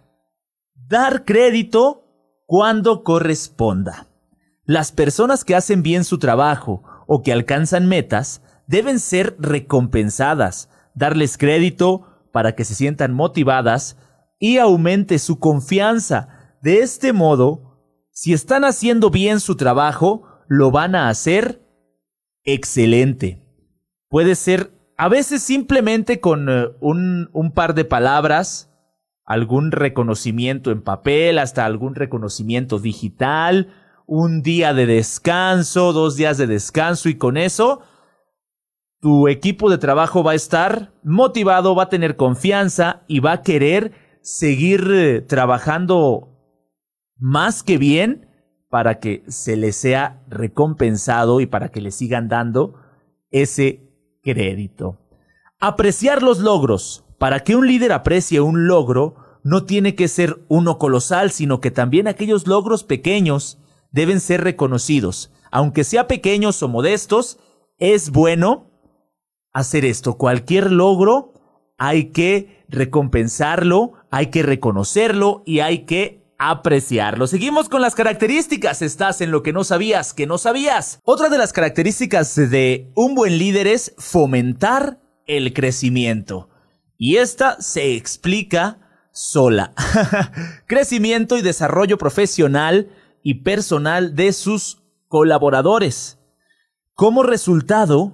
Dar 0.75 1.25
crédito 1.25 2.03
cuando 2.45 3.03
corresponda. 3.03 4.07
Las 4.65 4.91
personas 4.91 5.43
que 5.43 5.55
hacen 5.55 5.83
bien 5.83 6.03
su 6.03 6.19
trabajo 6.19 6.83
o 7.07 7.21
que 7.21 7.33
alcanzan 7.33 7.87
metas 7.87 8.41
deben 8.67 8.99
ser 8.99 9.35
recompensadas, 9.39 10.69
darles 10.95 11.37
crédito 11.37 12.07
para 12.31 12.55
que 12.55 12.65
se 12.65 12.75
sientan 12.75 13.13
motivadas 13.13 13.97
y 14.39 14.57
aumente 14.57 15.19
su 15.19 15.39
confianza. 15.39 16.57
De 16.61 16.79
este 16.79 17.13
modo, 17.13 17.79
si 18.11 18.33
están 18.33 18.63
haciendo 18.63 19.09
bien 19.09 19.39
su 19.39 19.55
trabajo, 19.55 20.27
lo 20.47 20.71
van 20.71 20.95
a 20.95 21.09
hacer 21.09 21.61
excelente. 22.43 23.41
Puede 24.09 24.35
ser 24.35 24.71
a 25.03 25.09
veces 25.09 25.43
simplemente 25.43 26.21
con 26.21 26.47
eh, 26.47 26.69
un, 26.79 27.51
par 27.53 27.73
de 27.73 27.83
palabras, 27.83 28.71
algún 29.25 29.73
reconocimiento 29.73 30.71
en 30.71 30.81
papel, 30.81 31.39
hasta 31.39 31.65
algún 31.65 31.93
reconocimiento 31.93 32.79
digital, 32.79 33.67
un 34.05 34.41
día 34.43 34.73
de 34.73 34.85
descanso, 34.85 35.91
dos 35.91 36.15
días 36.15 36.37
de 36.37 36.47
descanso 36.47 37.09
y 37.09 37.15
con 37.15 37.35
eso 37.35 37.81
tu 39.01 39.27
equipo 39.27 39.69
de 39.69 39.77
trabajo 39.77 40.23
va 40.23 40.31
a 40.31 40.35
estar 40.35 40.93
motivado, 41.03 41.75
va 41.75 41.83
a 41.83 41.89
tener 41.89 42.15
confianza 42.15 43.03
y 43.09 43.19
va 43.19 43.33
a 43.33 43.41
querer 43.41 43.91
seguir 44.21 44.87
eh, 44.89 45.19
trabajando 45.19 46.29
más 47.17 47.61
que 47.61 47.77
bien 47.77 48.29
para 48.69 49.01
que 49.01 49.25
se 49.27 49.57
le 49.57 49.73
sea 49.73 50.23
recompensado 50.29 51.41
y 51.41 51.45
para 51.45 51.67
que 51.71 51.81
le 51.81 51.91
sigan 51.91 52.29
dando 52.29 52.75
ese 53.31 53.82
crédito. 54.23 54.97
Apreciar 55.59 56.23
los 56.23 56.39
logros. 56.39 57.05
Para 57.19 57.41
que 57.41 57.55
un 57.55 57.67
líder 57.67 57.91
aprecie 57.91 58.41
un 58.41 58.67
logro, 58.67 59.15
no 59.43 59.65
tiene 59.65 59.95
que 59.95 60.07
ser 60.07 60.43
uno 60.47 60.77
colosal, 60.77 61.31
sino 61.31 61.59
que 61.59 61.71
también 61.71 62.07
aquellos 62.07 62.47
logros 62.47 62.83
pequeños 62.83 63.59
deben 63.91 64.19
ser 64.19 64.43
reconocidos. 64.43 65.31
Aunque 65.51 65.83
sea 65.83 66.07
pequeños 66.07 66.63
o 66.63 66.67
modestos, 66.67 67.39
es 67.77 68.09
bueno 68.09 68.71
hacer 69.53 69.85
esto. 69.85 70.17
Cualquier 70.17 70.71
logro 70.71 71.33
hay 71.77 72.11
que 72.11 72.65
recompensarlo, 72.67 73.93
hay 74.09 74.27
que 74.27 74.43
reconocerlo 74.43 75.43
y 75.45 75.59
hay 75.59 75.85
que 75.85 76.22
apreciarlo. 76.37 77.27
Seguimos 77.27 77.69
con 77.69 77.81
las 77.81 77.95
características. 77.95 78.81
Estás 78.81 79.21
en 79.21 79.31
lo 79.31 79.43
que 79.43 79.53
no 79.53 79.63
sabías, 79.63 80.13
que 80.13 80.27
no 80.27 80.37
sabías. 80.37 80.99
Otra 81.03 81.29
de 81.29 81.37
las 81.37 81.53
características 81.53 82.35
de 82.35 82.91
un 82.95 83.15
buen 83.15 83.37
líder 83.37 83.67
es 83.67 83.93
fomentar 83.97 84.99
el 85.25 85.53
crecimiento. 85.53 86.49
Y 86.97 87.17
esta 87.17 87.61
se 87.61 87.95
explica 87.95 88.79
sola. 89.11 89.73
crecimiento 90.65 91.37
y 91.37 91.41
desarrollo 91.41 91.97
profesional 91.97 92.89
y 93.21 93.35
personal 93.35 94.15
de 94.15 94.33
sus 94.33 94.83
colaboradores. 95.07 96.19
Como 96.93 97.23
resultado, 97.23 98.13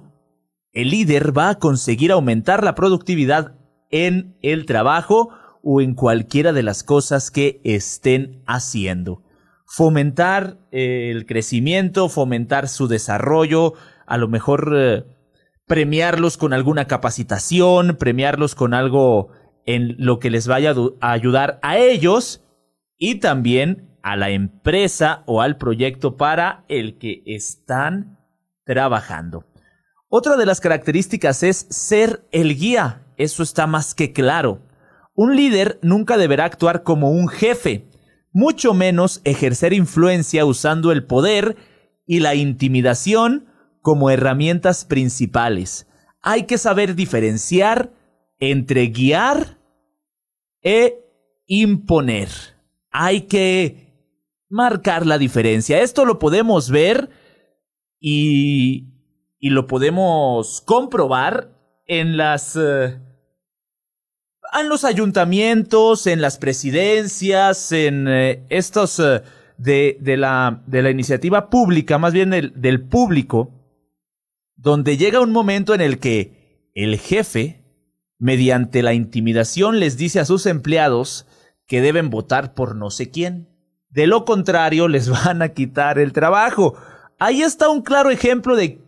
el 0.72 0.90
líder 0.90 1.36
va 1.36 1.50
a 1.50 1.58
conseguir 1.58 2.12
aumentar 2.12 2.62
la 2.62 2.74
productividad 2.74 3.56
en 3.90 4.36
el 4.42 4.66
trabajo 4.66 5.30
o 5.62 5.80
en 5.80 5.94
cualquiera 5.94 6.52
de 6.52 6.62
las 6.62 6.82
cosas 6.82 7.30
que 7.30 7.60
estén 7.64 8.42
haciendo. 8.46 9.22
Fomentar 9.66 10.58
eh, 10.72 11.10
el 11.10 11.26
crecimiento, 11.26 12.08
fomentar 12.08 12.68
su 12.68 12.88
desarrollo, 12.88 13.74
a 14.06 14.16
lo 14.16 14.28
mejor 14.28 14.72
eh, 14.76 15.04
premiarlos 15.66 16.36
con 16.36 16.52
alguna 16.52 16.86
capacitación, 16.86 17.96
premiarlos 17.96 18.54
con 18.54 18.74
algo 18.74 19.28
en 19.66 19.94
lo 19.98 20.18
que 20.18 20.30
les 20.30 20.48
vaya 20.48 20.74
a 21.00 21.12
ayudar 21.12 21.60
a 21.62 21.78
ellos 21.78 22.42
y 22.98 23.16
también 23.20 23.96
a 24.02 24.16
la 24.16 24.30
empresa 24.30 25.22
o 25.26 25.42
al 25.42 25.56
proyecto 25.58 26.16
para 26.16 26.64
el 26.68 26.98
que 26.98 27.22
están 27.26 28.18
trabajando. 28.64 29.44
Otra 30.08 30.36
de 30.36 30.46
las 30.46 30.60
características 30.60 31.44
es 31.44 31.66
ser 31.70 32.26
el 32.32 32.56
guía. 32.56 33.06
Eso 33.16 33.42
está 33.42 33.68
más 33.68 33.94
que 33.94 34.12
claro. 34.12 34.62
Un 35.22 35.36
líder 35.36 35.78
nunca 35.82 36.16
deberá 36.16 36.46
actuar 36.46 36.82
como 36.82 37.10
un 37.10 37.28
jefe, 37.28 37.90
mucho 38.32 38.72
menos 38.72 39.20
ejercer 39.24 39.74
influencia 39.74 40.46
usando 40.46 40.92
el 40.92 41.04
poder 41.04 41.58
y 42.06 42.20
la 42.20 42.34
intimidación 42.34 43.46
como 43.82 44.08
herramientas 44.08 44.86
principales. 44.86 45.86
Hay 46.22 46.44
que 46.44 46.56
saber 46.56 46.94
diferenciar 46.94 47.92
entre 48.38 48.86
guiar 48.86 49.58
e 50.62 51.04
imponer. 51.46 52.30
Hay 52.90 53.26
que 53.26 53.92
marcar 54.48 55.04
la 55.04 55.18
diferencia. 55.18 55.82
Esto 55.82 56.06
lo 56.06 56.18
podemos 56.18 56.70
ver 56.70 57.10
y, 58.00 58.86
y 59.38 59.50
lo 59.50 59.66
podemos 59.66 60.62
comprobar 60.62 61.50
en 61.86 62.16
las... 62.16 62.56
Eh, 62.56 63.09
en 64.58 64.68
los 64.68 64.84
ayuntamientos, 64.84 66.06
en 66.06 66.20
las 66.20 66.38
presidencias, 66.38 67.72
en 67.72 68.08
eh, 68.08 68.44
estos 68.48 68.98
eh, 68.98 69.22
de, 69.58 70.16
la 70.16 70.90
iniciativa 70.90 71.50
pública, 71.50 71.98
más 71.98 72.12
bien 72.12 72.30
del, 72.30 72.52
del 72.60 72.80
público, 72.80 73.50
donde 74.56 74.96
llega 74.96 75.20
un 75.20 75.32
momento 75.32 75.74
en 75.74 75.80
el 75.80 75.98
que 75.98 76.70
el 76.74 76.98
jefe, 76.98 77.64
mediante 78.18 78.82
la 78.82 78.94
intimidación, 78.94 79.80
les 79.80 79.96
dice 79.96 80.20
a 80.20 80.24
sus 80.24 80.46
empleados 80.46 81.26
que 81.66 81.80
deben 81.80 82.10
votar 82.10 82.54
por 82.54 82.76
no 82.76 82.90
sé 82.90 83.10
quién. 83.10 83.48
De 83.88 84.06
lo 84.06 84.24
contrario, 84.24 84.88
les 84.88 85.08
van 85.24 85.42
a 85.42 85.50
quitar 85.50 85.98
el 85.98 86.12
trabajo. 86.12 86.74
Ahí 87.18 87.42
está 87.42 87.68
un 87.68 87.82
claro 87.82 88.10
ejemplo 88.10 88.56
de 88.56 88.80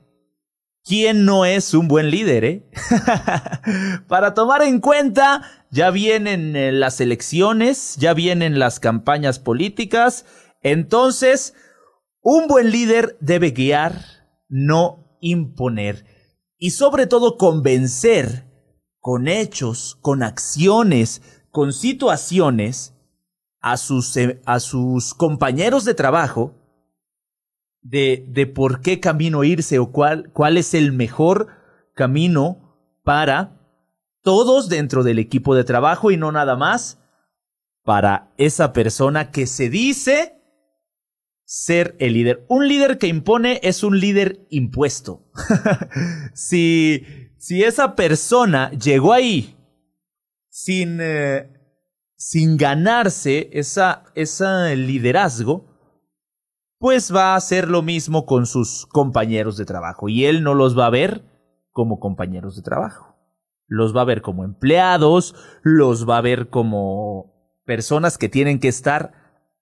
quién 0.85 1.25
no 1.25 1.45
es 1.45 1.75
un 1.75 1.88
buen 1.88 2.11
líder, 2.11 2.45
¿eh? 2.45 2.71
Para 4.09 4.35
tomar 4.35 4.62
en 4.62 4.81
cuenta, 4.81 5.42
ya 5.71 5.90
vienen 5.90 6.57
eh, 6.57 6.73
las 6.73 7.01
elecciones, 7.01 7.97
ya 7.97 8.14
vienen 8.14 8.59
las 8.59 8.81
campañas 8.81 9.38
políticas. 9.38 10.25
Entonces, 10.62 11.55
un 12.21 12.47
buen 12.47 12.71
líder 12.71 13.16
debe 13.21 13.51
guiar, 13.51 14.05
no 14.49 15.18
imponer. 15.21 16.07
Y 16.59 16.71
sobre 16.71 17.07
todo 17.07 17.37
convencer 17.37 18.47
con 19.01 19.27
hechos, 19.27 19.99
con 20.01 20.23
acciones, 20.23 21.23
con 21.51 21.73
situaciones 21.73 22.95
a 23.61 23.77
sus, 23.77 24.16
eh, 24.16 24.40
a 24.47 24.61
sus 24.61 25.14
compañeros 25.14 25.85
de 25.85 25.95
trabajo 25.95 26.62
de, 27.83 28.25
de 28.29 28.47
por 28.47 28.81
qué 28.81 29.01
camino 29.01 29.45
irse 29.45 29.79
o 29.79 29.92
cuál, 29.92 30.31
cuál 30.33 30.57
es 30.57 30.75
el 30.75 30.92
mejor 30.92 31.49
camino 31.95 32.79
para 33.03 33.61
todos 34.23 34.68
dentro 34.68 35.03
del 35.03 35.18
equipo 35.18 35.55
de 35.55 35.64
trabajo 35.64 36.11
y 36.11 36.16
no 36.16 36.33
nada 36.33 36.57
más 36.57 36.99
para 37.83 38.33
esa 38.38 38.73
persona 38.73 39.31
que 39.31 39.47
se 39.47 39.68
dice 39.68 40.38
ser 41.45 41.97
el 41.99 42.14
líder. 42.14 42.47
Un 42.49 42.68
líder 42.68 42.99
que 42.99 43.09
impone 43.09 43.61
es 43.62 43.83
un 43.83 43.99
líder 43.99 44.47
impuesto. 44.49 45.31
si, 46.35 47.05
si 47.38 47.64
esa 47.64 47.95
persona 47.97 48.71
llegó 48.71 49.12
ahí 49.12 49.57
sin, 50.49 50.99
eh, 51.01 51.51
sin 52.16 52.57
ganarse 52.57 53.51
esa, 53.53 54.05
ese 54.14 54.77
liderazgo, 54.77 55.72
pues 56.83 57.14
va 57.14 57.35
a 57.35 57.37
hacer 57.37 57.68
lo 57.68 57.81
mismo 57.81 58.27
con 58.27 58.45
sus 58.45 58.87
compañeros 58.87 59.57
de 59.57 59.64
trabajo 59.64 60.09
y 60.09 60.25
él 60.25 60.42
no 60.42 60.53
los 60.53 60.77
va 60.77 60.87
a 60.87 60.90
ver 60.90 61.23
como 61.71 62.01
compañeros 62.01 62.57
de 62.57 62.62
trabajo. 62.62 63.14
Los 63.68 63.97
va 63.97 64.01
a 64.01 64.05
ver 64.05 64.21
como 64.21 64.42
empleados, 64.42 65.37
los 65.62 66.11
va 66.11 66.16
a 66.16 66.23
ver 66.23 66.49
como 66.49 67.33
personas 67.64 68.18
que 68.18 68.29
tienen 68.29 68.59
que 68.59 68.66
estar 68.66 69.12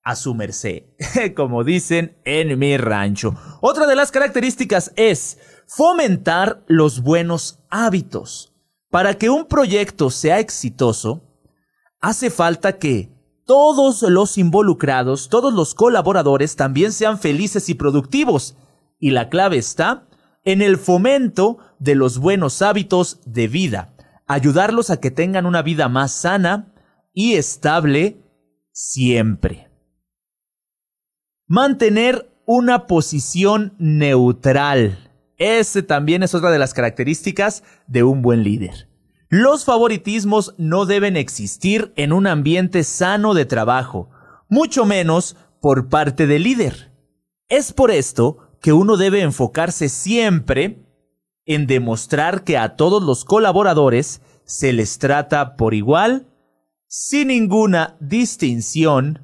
a 0.02 0.16
su 0.16 0.34
merced, 0.34 0.84
como 1.36 1.62
dicen 1.62 2.16
en 2.24 2.58
mi 2.58 2.78
rancho. 2.78 3.34
Otra 3.60 3.86
de 3.86 3.96
las 3.96 4.12
características 4.12 4.90
es 4.96 5.38
fomentar 5.66 6.64
los 6.68 7.02
buenos 7.02 7.62
hábitos. 7.68 8.54
Para 8.88 9.18
que 9.18 9.28
un 9.28 9.44
proyecto 9.44 10.08
sea 10.08 10.38
exitoso, 10.38 11.20
hace 12.00 12.30
falta 12.30 12.78
que 12.78 13.19
todos 13.50 14.02
los 14.02 14.38
involucrados, 14.38 15.28
todos 15.28 15.52
los 15.52 15.74
colaboradores 15.74 16.54
también 16.54 16.92
sean 16.92 17.18
felices 17.18 17.68
y 17.68 17.74
productivos. 17.74 18.56
Y 19.00 19.10
la 19.10 19.28
clave 19.28 19.58
está 19.58 20.06
en 20.44 20.62
el 20.62 20.76
fomento 20.76 21.58
de 21.80 21.96
los 21.96 22.18
buenos 22.18 22.62
hábitos 22.62 23.18
de 23.26 23.48
vida, 23.48 23.92
ayudarlos 24.28 24.90
a 24.90 25.00
que 25.00 25.10
tengan 25.10 25.46
una 25.46 25.62
vida 25.62 25.88
más 25.88 26.12
sana 26.12 26.72
y 27.12 27.34
estable 27.34 28.22
siempre. 28.70 29.68
Mantener 31.48 32.30
una 32.46 32.86
posición 32.86 33.74
neutral. 33.80 35.10
Ese 35.38 35.82
también 35.82 36.22
es 36.22 36.36
otra 36.36 36.52
de 36.52 36.60
las 36.60 36.72
características 36.72 37.64
de 37.88 38.04
un 38.04 38.22
buen 38.22 38.44
líder. 38.44 38.89
Los 39.32 39.64
favoritismos 39.64 40.56
no 40.58 40.86
deben 40.86 41.16
existir 41.16 41.92
en 41.94 42.12
un 42.12 42.26
ambiente 42.26 42.82
sano 42.82 43.32
de 43.32 43.44
trabajo, 43.44 44.10
mucho 44.48 44.84
menos 44.84 45.36
por 45.60 45.88
parte 45.88 46.26
del 46.26 46.42
líder. 46.42 46.90
Es 47.48 47.72
por 47.72 47.92
esto 47.92 48.58
que 48.60 48.72
uno 48.72 48.96
debe 48.96 49.20
enfocarse 49.20 49.88
siempre 49.88 50.84
en 51.46 51.68
demostrar 51.68 52.42
que 52.42 52.58
a 52.58 52.74
todos 52.74 53.04
los 53.04 53.24
colaboradores 53.24 54.20
se 54.44 54.72
les 54.72 54.98
trata 54.98 55.54
por 55.54 55.74
igual, 55.74 56.26
sin 56.88 57.28
ninguna 57.28 57.96
distinción 58.00 59.20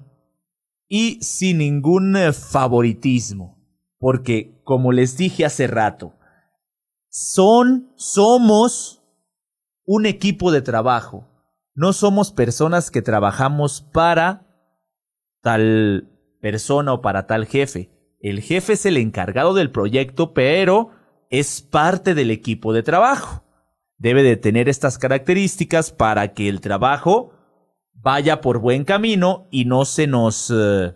y 0.87 1.21
sin 1.21 1.59
ningún 1.59 2.17
eh, 2.17 2.33
favoritismo. 2.33 3.59
Porque, 3.99 4.61
como 4.63 4.93
les 4.93 5.17
dije 5.17 5.45
hace 5.45 5.67
rato, 5.67 6.15
son, 7.09 7.93
somos 7.97 8.96
un 9.87 10.05
equipo 10.05 10.53
de 10.53 10.61
trabajo. 10.61 11.29
No 11.75 11.93
somos 11.93 12.33
personas 12.33 12.91
que 12.91 13.03
trabajamos 13.03 13.81
para 13.81 14.47
tal 15.41 16.11
persona 16.41 16.93
o 16.93 17.01
para 17.01 17.27
tal 17.27 17.47
jefe. 17.47 17.91
El 18.21 18.41
jefe 18.41 18.75
es 18.75 18.85
el 18.87 18.97
encargado 18.97 19.55
del 19.55 19.71
proyecto, 19.71 20.35
pero 20.35 20.91
es 21.31 21.63
parte 21.63 22.15
del 22.15 22.31
equipo 22.31 22.73
de 22.73 22.83
trabajo. 22.83 23.45
Debe 23.99 24.23
de 24.23 24.37
tener 24.37 24.69
estas 24.69 24.99
características 24.99 25.93
para 25.93 26.35
que 26.35 26.49
el 26.49 26.61
trabajo 26.61 27.33
vaya 27.95 28.41
por 28.41 28.59
buen 28.59 28.85
camino 28.85 29.47
y 29.51 29.65
no 29.65 29.85
se 29.85 30.07
nos 30.07 30.53
eh, 30.55 30.95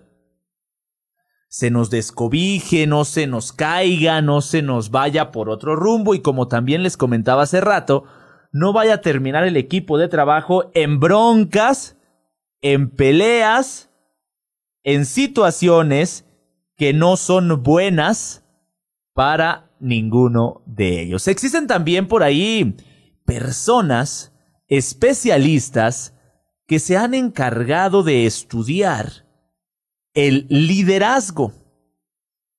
se 1.49 1.71
nos 1.71 1.91
descobije, 1.91 2.87
no 2.87 3.05
se 3.05 3.27
nos 3.27 3.53
caiga, 3.53 4.23
no 4.23 4.41
se 4.41 4.63
nos 4.63 4.91
vaya 4.91 5.33
por 5.33 5.51
otro 5.51 5.75
rumbo 5.75 6.15
y 6.15 6.21
como 6.21 6.47
también 6.47 6.85
les 6.85 6.97
comentaba 6.97 7.43
hace 7.43 7.61
rato, 7.61 8.05
no 8.53 8.73
vaya 8.73 8.95
a 8.95 9.01
terminar 9.01 9.45
el 9.45 9.57
equipo 9.57 9.99
de 9.99 10.09
trabajo 10.09 10.71
en 10.75 11.01
broncas, 11.01 11.97
en 12.61 12.91
peleas, 12.91 13.91
en 14.83 15.07
situaciones 15.07 16.25
que 16.77 16.93
no 16.93 17.17
son 17.17 17.63
buenas 17.63 18.45
para 19.13 19.71
ninguno 19.81 20.63
de 20.67 21.03
ellos. 21.03 21.29
Existen 21.29 21.67
también 21.67 22.09
por 22.09 22.23
ahí 22.23 22.77
personas 23.25 24.33
especialistas 24.69 26.15
que 26.67 26.79
se 26.79 26.97
han 26.97 27.15
encargado 27.15 28.03
de 28.03 28.27
estudiar 28.27 29.27
el 30.15 30.47
liderazgo. 30.49 31.53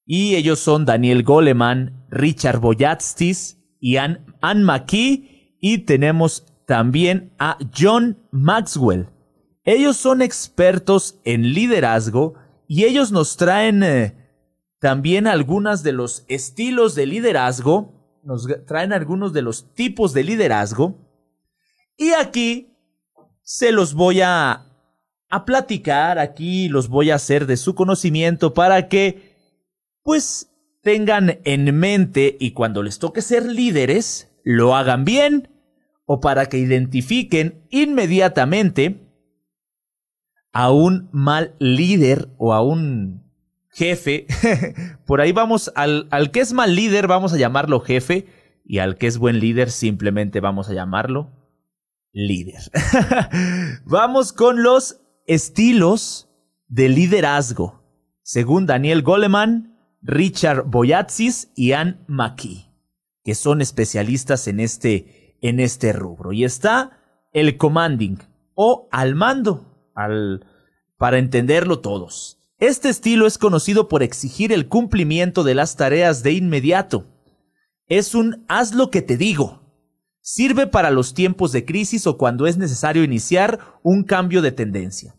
Y 0.06 0.36
ellos 0.36 0.60
son 0.60 0.86
Daniel 0.86 1.24
Goleman, 1.24 2.06
Richard 2.10 2.60
Boyatstis 2.60 3.58
y 3.80 3.98
Ann, 3.98 4.26
McKee 4.42 5.31
y 5.62 5.80
tenemos 5.80 6.46
también 6.66 7.32
a 7.38 7.58
John 7.78 8.18
Maxwell. 8.32 9.08
Ellos 9.64 9.96
son 9.96 10.22
expertos 10.22 11.20
en 11.24 11.54
liderazgo 11.54 12.34
y 12.68 12.86
ellos 12.86 13.12
nos 13.12 13.38
traen 13.38 13.84
eh, 13.84 14.18
también 14.80 15.28
algunos 15.28 15.84
de 15.84 15.92
los 15.92 16.26
estilos 16.28 16.96
de 16.96 17.06
liderazgo, 17.06 18.20
nos 18.24 18.48
traen 18.66 18.92
algunos 18.92 19.34
de 19.34 19.44
los 19.44 19.74
tipos 19.76 20.14
de 20.14 20.24
liderazgo. 20.24 20.98
Y 21.96 22.14
aquí 22.14 22.76
se 23.44 23.72
los 23.72 23.94
voy 23.94 24.22
a, 24.22 24.66
a 25.30 25.46
platicar, 25.46 26.18
aquí 26.18 26.70
los 26.70 26.90
voy 26.90 27.12
a 27.12 27.16
hacer 27.16 27.46
de 27.46 27.58
su 27.58 27.76
conocimiento 27.76 28.56
para 28.56 28.90
que 28.90 29.36
pues 30.02 30.50
tengan 30.82 31.40
en 31.44 31.78
mente 31.78 32.38
y 32.40 32.52
cuando 32.52 32.82
les 32.82 32.98
toque 32.98 33.22
ser 33.22 33.46
líderes, 33.46 34.32
lo 34.44 34.76
hagan 34.76 35.06
bien 35.06 35.51
o 36.06 36.20
para 36.20 36.48
que 36.48 36.58
identifiquen 36.58 37.66
inmediatamente 37.70 39.08
a 40.52 40.72
un 40.72 41.10
mal 41.12 41.56
líder 41.60 42.30
o 42.38 42.54
a 42.54 42.62
un 42.62 43.24
jefe. 43.70 44.28
Por 45.06 45.22
ahí 45.22 45.32
vamos, 45.32 45.72
al, 45.76 46.08
al, 46.12 46.32
que 46.32 46.42
es 46.42 46.54
mal 46.54 46.76
líder 46.76 47.08
vamos 47.08 47.34
a 47.34 47.38
llamarlo 47.38 47.80
jefe 47.80 48.28
y 48.66 48.80
al 48.80 48.98
que 48.98 49.08
es 49.08 49.18
buen 49.18 49.40
líder 49.40 49.72
simplemente 49.72 50.40
vamos 50.40 50.70
a 50.70 50.74
llamarlo 50.74 51.32
líder. 52.14 52.62
vamos 53.86 54.34
con 54.34 54.64
los 54.64 55.02
estilos 55.28 56.30
de 56.68 56.90
liderazgo, 56.90 57.84
según 58.24 58.66
Daniel 58.66 59.02
Goleman, 59.02 59.78
Richard 60.02 60.64
Boyatzis 60.66 61.52
y 61.56 61.74
Ann 61.74 62.04
McKee, 62.08 62.72
que 63.24 63.36
son 63.36 63.62
especialistas 63.62 64.48
en 64.48 64.60
este 64.60 65.21
en 65.42 65.60
este 65.60 65.92
rubro. 65.94 66.32
Y 66.32 66.44
está 66.44 67.00
el 67.34 67.58
commanding 67.58 68.18
o 68.54 68.88
al 68.92 69.16
mando, 69.16 69.92
al, 69.96 70.46
para 70.98 71.18
entenderlo 71.18 71.80
todos. 71.80 72.38
Este 72.60 72.90
estilo 72.90 73.26
es 73.26 73.38
conocido 73.38 73.88
por 73.88 74.04
exigir 74.04 74.54
el 74.54 74.68
cumplimiento 74.68 75.44
de 75.44 75.56
las 75.56 75.76
tareas 75.76 76.22
de 76.22 76.34
inmediato. 76.34 77.06
Es 77.88 78.14
un 78.14 78.46
haz 78.48 78.74
lo 78.74 78.92
que 78.92 79.02
te 79.02 79.18
digo. 79.18 79.62
Sirve 80.22 80.68
para 80.68 80.92
los 80.92 81.16
tiempos 81.16 81.52
de 81.52 81.66
crisis 81.66 82.06
o 82.06 82.18
cuando 82.18 82.46
es 82.46 82.58
necesario 82.58 83.04
iniciar 83.04 83.60
un 83.82 84.04
cambio 84.04 84.44
de 84.44 84.52
tendencia. 84.52 85.16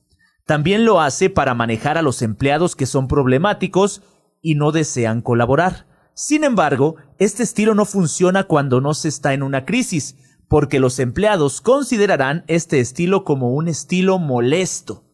También 0.47 0.85
lo 0.85 1.01
hace 1.01 1.31
para 1.31 1.55
manejar 1.55 1.99
a 1.99 2.03
los 2.03 2.23
empleados 2.23 2.77
que 2.77 2.87
son 2.87 3.09
problemáticos 3.09 4.03
y 4.41 4.55
no 4.55 4.71
desean 4.71 5.21
colaborar. 5.21 5.87
Sin 6.15 6.45
embargo, 6.45 6.97
este 7.25 7.43
estilo 7.43 7.75
no 7.75 7.85
funciona 7.85 8.45
cuando 8.45 8.81
no 8.81 8.95
se 8.95 9.09
está 9.09 9.33
en 9.35 9.43
una 9.43 9.65
crisis, 9.65 10.17
porque 10.49 10.81
los 10.81 10.99
empleados 10.99 11.61
considerarán 11.61 12.45
este 12.47 12.81
estilo 12.81 13.25
como 13.25 13.53
un 13.53 13.69
estilo 13.69 14.19
molesto. 14.19 15.05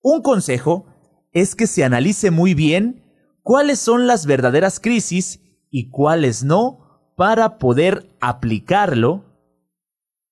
Un 0.00 0.22
consejo 0.22 0.86
es 1.32 1.54
que 1.54 1.66
se 1.66 1.84
analice 1.84 2.30
muy 2.30 2.54
bien 2.54 3.04
cuáles 3.42 3.78
son 3.78 4.06
las 4.06 4.26
verdaderas 4.26 4.80
crisis 4.80 5.40
y 5.70 5.90
cuáles 5.90 6.44
no 6.44 7.12
para 7.16 7.58
poder 7.58 8.14
aplicarlo 8.20 9.24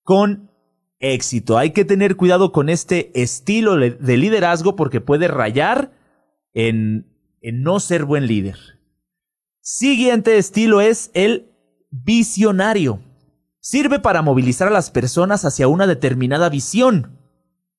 con 0.02 0.50
éxito. 0.98 1.56
Hay 1.56 1.70
que 1.70 1.84
tener 1.84 2.16
cuidado 2.16 2.52
con 2.52 2.68
este 2.68 3.10
estilo 3.20 3.76
de 3.76 4.16
liderazgo 4.16 4.76
porque 4.76 5.00
puede 5.00 5.28
rayar 5.28 5.92
en, 6.52 7.06
en 7.40 7.62
no 7.62 7.80
ser 7.80 8.04
buen 8.04 8.26
líder. 8.26 8.79
Siguiente 9.62 10.38
estilo 10.38 10.80
es 10.80 11.10
el 11.12 11.50
visionario. 11.90 13.00
Sirve 13.60 13.98
para 13.98 14.22
movilizar 14.22 14.68
a 14.68 14.70
las 14.70 14.90
personas 14.90 15.44
hacia 15.44 15.68
una 15.68 15.86
determinada 15.86 16.48
visión. 16.48 17.18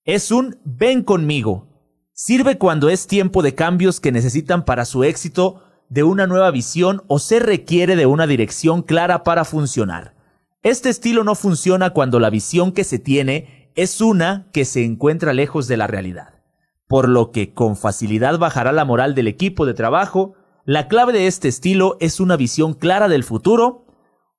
Es 0.05 0.29
un 0.29 0.59
ven 0.63 1.01
conmigo. 1.01 1.67
Sirve 2.13 2.59
cuando 2.59 2.89
es 2.89 3.07
tiempo 3.07 3.41
de 3.41 3.55
cambios 3.55 3.99
que 3.99 4.11
necesitan 4.11 4.63
para 4.63 4.85
su 4.85 5.03
éxito 5.03 5.63
de 5.89 6.03
una 6.03 6.27
nueva 6.27 6.51
visión 6.51 7.01
o 7.07 7.17
se 7.17 7.39
requiere 7.39 7.95
de 7.95 8.05
una 8.05 8.27
dirección 8.27 8.83
clara 8.83 9.23
para 9.23 9.43
funcionar. 9.43 10.13
Este 10.61 10.89
estilo 10.89 11.23
no 11.23 11.33
funciona 11.33 11.89
cuando 11.89 12.19
la 12.19 12.29
visión 12.29 12.73
que 12.73 12.83
se 12.83 12.99
tiene 12.99 13.71
es 13.73 14.01
una 14.01 14.47
que 14.53 14.65
se 14.65 14.85
encuentra 14.85 15.33
lejos 15.33 15.67
de 15.67 15.77
la 15.77 15.87
realidad, 15.87 16.43
por 16.87 17.09
lo 17.09 17.31
que 17.31 17.55
con 17.55 17.75
facilidad 17.75 18.37
bajará 18.37 18.71
la 18.71 18.85
moral 18.85 19.15
del 19.15 19.27
equipo 19.27 19.65
de 19.65 19.73
trabajo. 19.73 20.35
La 20.65 20.87
clave 20.87 21.13
de 21.13 21.27
este 21.27 21.47
estilo 21.47 21.97
es 21.99 22.19
una 22.19 22.37
visión 22.37 22.73
clara 22.73 23.07
del 23.07 23.23
futuro, 23.23 23.85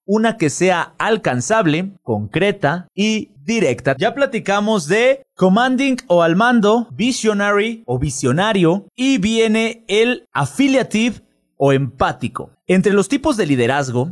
una 0.05 0.37
que 0.37 0.51
sea 0.51 0.95
alcanzable, 0.99 1.95
concreta 2.03 2.89
y 2.95 3.31
directa. 3.45 3.97
Ya 3.99 4.15
platicamos 4.15 4.87
de 4.87 5.25
commanding 5.35 5.97
o 6.07 6.23
al 6.23 6.37
mando, 6.37 6.89
visionary 6.93 7.83
o 7.87 7.99
visionario 7.99 8.87
y 8.95 9.19
viene 9.19 9.85
el 9.89 10.29
affiliative 10.33 11.23
o 11.57 11.73
empático. 11.73 12.51
Entre 12.67 12.93
los 12.93 13.09
tipos 13.09 13.37
de 13.37 13.47
liderazgo, 13.47 14.11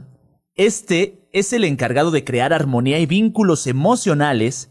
este 0.55 1.29
es 1.33 1.53
el 1.53 1.65
encargado 1.65 2.11
de 2.11 2.25
crear 2.25 2.53
armonía 2.53 2.99
y 2.99 3.07
vínculos 3.07 3.67
emocionales 3.67 4.71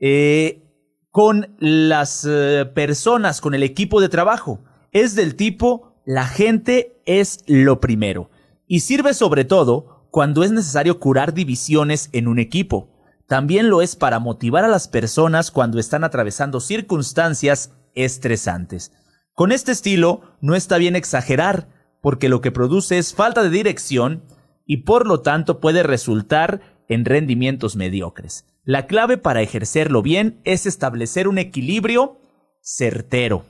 eh, 0.00 0.62
con 1.10 1.54
las 1.58 2.26
eh, 2.28 2.66
personas, 2.74 3.40
con 3.40 3.54
el 3.54 3.62
equipo 3.62 4.00
de 4.00 4.08
trabajo. 4.08 4.60
Es 4.92 5.14
del 5.14 5.36
tipo, 5.36 5.93
la 6.04 6.26
gente 6.26 7.00
es 7.06 7.40
lo 7.46 7.80
primero. 7.80 8.30
Y 8.66 8.80
sirve 8.80 9.14
sobre 9.14 9.44
todo 9.44 10.06
cuando 10.10 10.44
es 10.44 10.52
necesario 10.52 11.00
curar 11.00 11.34
divisiones 11.34 12.08
en 12.12 12.28
un 12.28 12.38
equipo. 12.38 12.90
También 13.26 13.70
lo 13.70 13.82
es 13.82 13.96
para 13.96 14.18
motivar 14.18 14.64
a 14.64 14.68
las 14.68 14.86
personas 14.86 15.50
cuando 15.50 15.78
están 15.78 16.04
atravesando 16.04 16.60
circunstancias 16.60 17.72
estresantes. 17.94 18.92
Con 19.32 19.50
este 19.50 19.72
estilo 19.72 20.22
no 20.40 20.54
está 20.54 20.78
bien 20.78 20.94
exagerar, 20.94 21.68
porque 22.00 22.28
lo 22.28 22.40
que 22.40 22.52
produce 22.52 22.98
es 22.98 23.14
falta 23.14 23.42
de 23.42 23.50
dirección 23.50 24.22
y 24.66 24.78
por 24.78 25.06
lo 25.06 25.22
tanto 25.22 25.58
puede 25.58 25.82
resultar 25.82 26.60
en 26.88 27.04
rendimientos 27.04 27.76
mediocres. 27.76 28.44
La 28.62 28.86
clave 28.86 29.16
para 29.16 29.42
ejercerlo 29.42 30.02
bien 30.02 30.40
es 30.44 30.66
establecer 30.66 31.28
un 31.28 31.38
equilibrio 31.38 32.20
certero, 32.60 33.44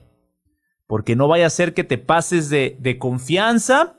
porque 0.86 1.16
no 1.16 1.28
vaya 1.28 1.46
a 1.46 1.50
ser 1.50 1.74
que 1.74 1.84
te 1.84 1.98
pases 1.98 2.50
de, 2.50 2.96
confianza 2.98 3.98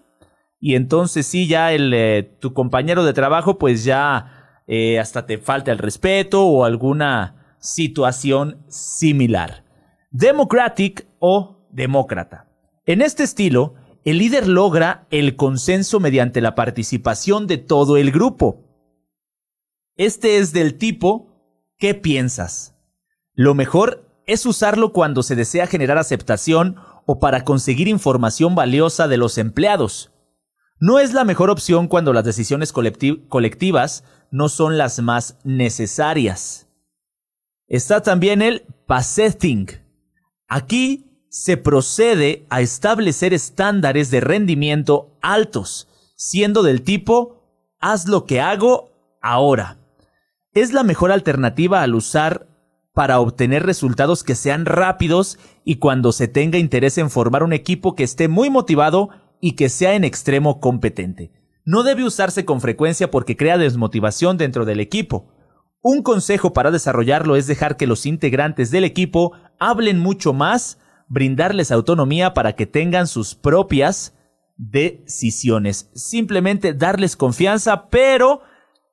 y 0.60 0.76
entonces 0.76 1.26
sí 1.26 1.48
ya 1.48 1.74
el, 1.74 1.94
eh, 1.94 2.24
tu 2.40 2.54
compañero 2.54 3.04
de 3.04 3.14
trabajo 3.14 3.58
pues 3.58 3.84
ya 3.84 4.62
eh, 4.68 5.00
hasta 5.00 5.26
te 5.26 5.38
falte 5.38 5.72
el 5.72 5.78
respeto 5.78 6.46
o 6.46 6.66
alguna 6.66 7.58
situación 7.60 8.64
similar. 8.68 9.64
Democratic 10.12 11.08
o 11.20 11.68
demócrata. 11.72 12.48
En 12.86 13.02
este 13.02 13.24
estilo, 13.24 13.76
el 14.04 14.20
líder 14.20 14.48
logra 14.48 15.08
el 15.10 15.36
consenso 15.36 16.00
mediante 16.00 16.40
la 16.40 16.56
participación 16.56 17.48
de 17.48 17.58
todo 17.58 17.98
el 17.98 18.12
grupo. 18.12 18.64
Este 19.98 20.38
es 20.38 20.54
del 20.54 20.78
tipo 20.78 21.36
¿qué 21.78 21.96
piensas? 21.96 22.76
Lo 23.34 23.56
mejor 23.56 24.06
es 24.28 24.46
usarlo 24.46 24.92
cuando 24.92 25.24
se 25.24 25.36
desea 25.36 25.68
generar 25.68 25.98
aceptación 25.98 26.78
o 27.06 27.20
para 27.20 27.44
conseguir 27.44 27.88
información 27.88 28.56
valiosa 28.56 29.08
de 29.08 29.18
los 29.18 29.38
empleados. 29.38 30.12
No 30.80 31.00
es 31.00 31.14
la 31.14 31.24
mejor 31.24 31.50
opción 31.50 31.88
cuando 31.88 32.12
las 32.12 32.26
decisiones 32.26 32.74
colectivas 32.74 34.04
no 34.32 34.50
son 34.50 34.78
las 34.78 35.00
más 35.00 35.38
necesarias. 35.44 36.68
Está 37.68 38.02
también 38.02 38.42
el 38.42 38.66
passething. 38.86 39.68
Aquí 40.48 41.06
se 41.30 41.58
procede 41.58 42.46
a 42.50 42.62
establecer 42.62 43.34
estándares 43.34 44.12
de 44.12 44.22
rendimiento 44.22 45.18
altos, 45.22 45.88
siendo 46.16 46.64
del 46.64 46.82
tipo 46.82 47.44
haz 47.80 48.08
lo 48.08 48.26
que 48.26 48.42
hago 48.42 49.18
ahora. 49.22 49.78
Es 50.54 50.74
la 50.74 50.84
mejor 50.84 51.12
alternativa 51.12 51.82
al 51.82 51.96
usar 51.96 52.48
para 52.96 53.20
obtener 53.20 53.64
resultados 53.66 54.24
que 54.24 54.36
sean 54.36 54.66
rápidos 54.66 55.38
y 55.66 55.76
cuando 55.76 56.14
se 56.14 56.30
tenga 56.30 56.58
interés 56.58 56.98
en 56.98 57.10
formar 57.10 57.44
un 57.44 57.52
equipo 57.52 57.94
que 57.94 58.04
esté 58.04 58.30
muy 58.30 58.50
motivado 58.50 59.10
y 59.42 59.52
que 59.52 59.68
sea 59.68 59.96
en 59.96 60.06
extremo 60.06 60.62
competente. 60.62 61.34
No 61.66 61.84
debe 61.84 62.06
usarse 62.06 62.46
con 62.46 62.62
frecuencia 62.62 63.12
porque 63.12 63.36
crea 63.36 63.58
desmotivación 63.58 64.38
dentro 64.38 64.64
del 64.64 64.80
equipo. 64.80 65.28
Un 65.82 66.04
consejo 66.04 66.54
para 66.54 66.72
desarrollarlo 66.72 67.36
es 67.36 67.48
dejar 67.48 67.76
que 67.76 67.86
los 67.86 68.06
integrantes 68.06 68.72
del 68.72 68.86
equipo 68.86 69.34
hablen 69.60 70.00
mucho 70.00 70.32
más 70.32 70.80
brindarles 71.10 71.72
autonomía 71.72 72.34
para 72.34 72.54
que 72.54 72.66
tengan 72.66 73.08
sus 73.08 73.36
propias 73.36 74.18
decisiones. 74.56 75.92
Simplemente 75.94 76.74
darles 76.74 77.18
confianza, 77.18 77.90
pero 77.90 78.40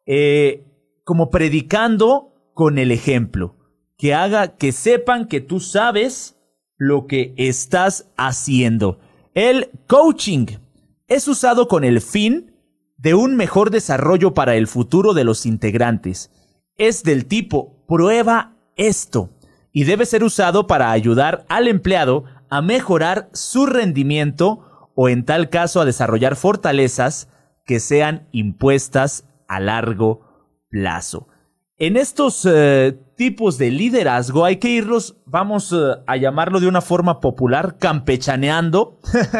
eh, 0.06 0.66
como 1.04 1.30
predicando 1.30 2.50
con 2.52 2.78
el 2.78 2.90
ejemplo. 2.90 3.61
Que 4.02 4.14
haga 4.14 4.56
que 4.56 4.72
sepan 4.72 5.28
que 5.28 5.40
tú 5.40 5.60
sabes 5.60 6.34
lo 6.76 7.06
que 7.06 7.34
estás 7.36 8.10
haciendo. 8.16 8.98
El 9.32 9.70
coaching 9.86 10.46
es 11.06 11.28
usado 11.28 11.68
con 11.68 11.84
el 11.84 12.00
fin 12.00 12.52
de 12.96 13.14
un 13.14 13.36
mejor 13.36 13.70
desarrollo 13.70 14.34
para 14.34 14.56
el 14.56 14.66
futuro 14.66 15.14
de 15.14 15.22
los 15.22 15.46
integrantes. 15.46 16.32
Es 16.76 17.04
del 17.04 17.26
tipo 17.26 17.84
prueba 17.86 18.56
esto 18.74 19.30
y 19.70 19.84
debe 19.84 20.04
ser 20.04 20.24
usado 20.24 20.66
para 20.66 20.90
ayudar 20.90 21.46
al 21.48 21.68
empleado 21.68 22.24
a 22.50 22.60
mejorar 22.60 23.30
su 23.32 23.66
rendimiento 23.66 24.90
o 24.96 25.10
en 25.10 25.24
tal 25.24 25.48
caso 25.48 25.80
a 25.80 25.84
desarrollar 25.84 26.34
fortalezas 26.34 27.28
que 27.64 27.78
sean 27.78 28.26
impuestas 28.32 29.28
a 29.46 29.60
largo 29.60 30.22
plazo. 30.70 31.28
En 31.78 31.96
estos 31.96 32.48
eh, 32.50 32.98
tipos 33.22 33.56
de 33.56 33.70
liderazgo 33.70 34.44
hay 34.44 34.56
que 34.56 34.68
irlos, 34.68 35.14
vamos 35.26 35.72
eh, 35.72 35.76
a 36.08 36.16
llamarlo 36.16 36.58
de 36.58 36.66
una 36.66 36.80
forma 36.80 37.20
popular, 37.20 37.78
campechaneando. 37.78 38.98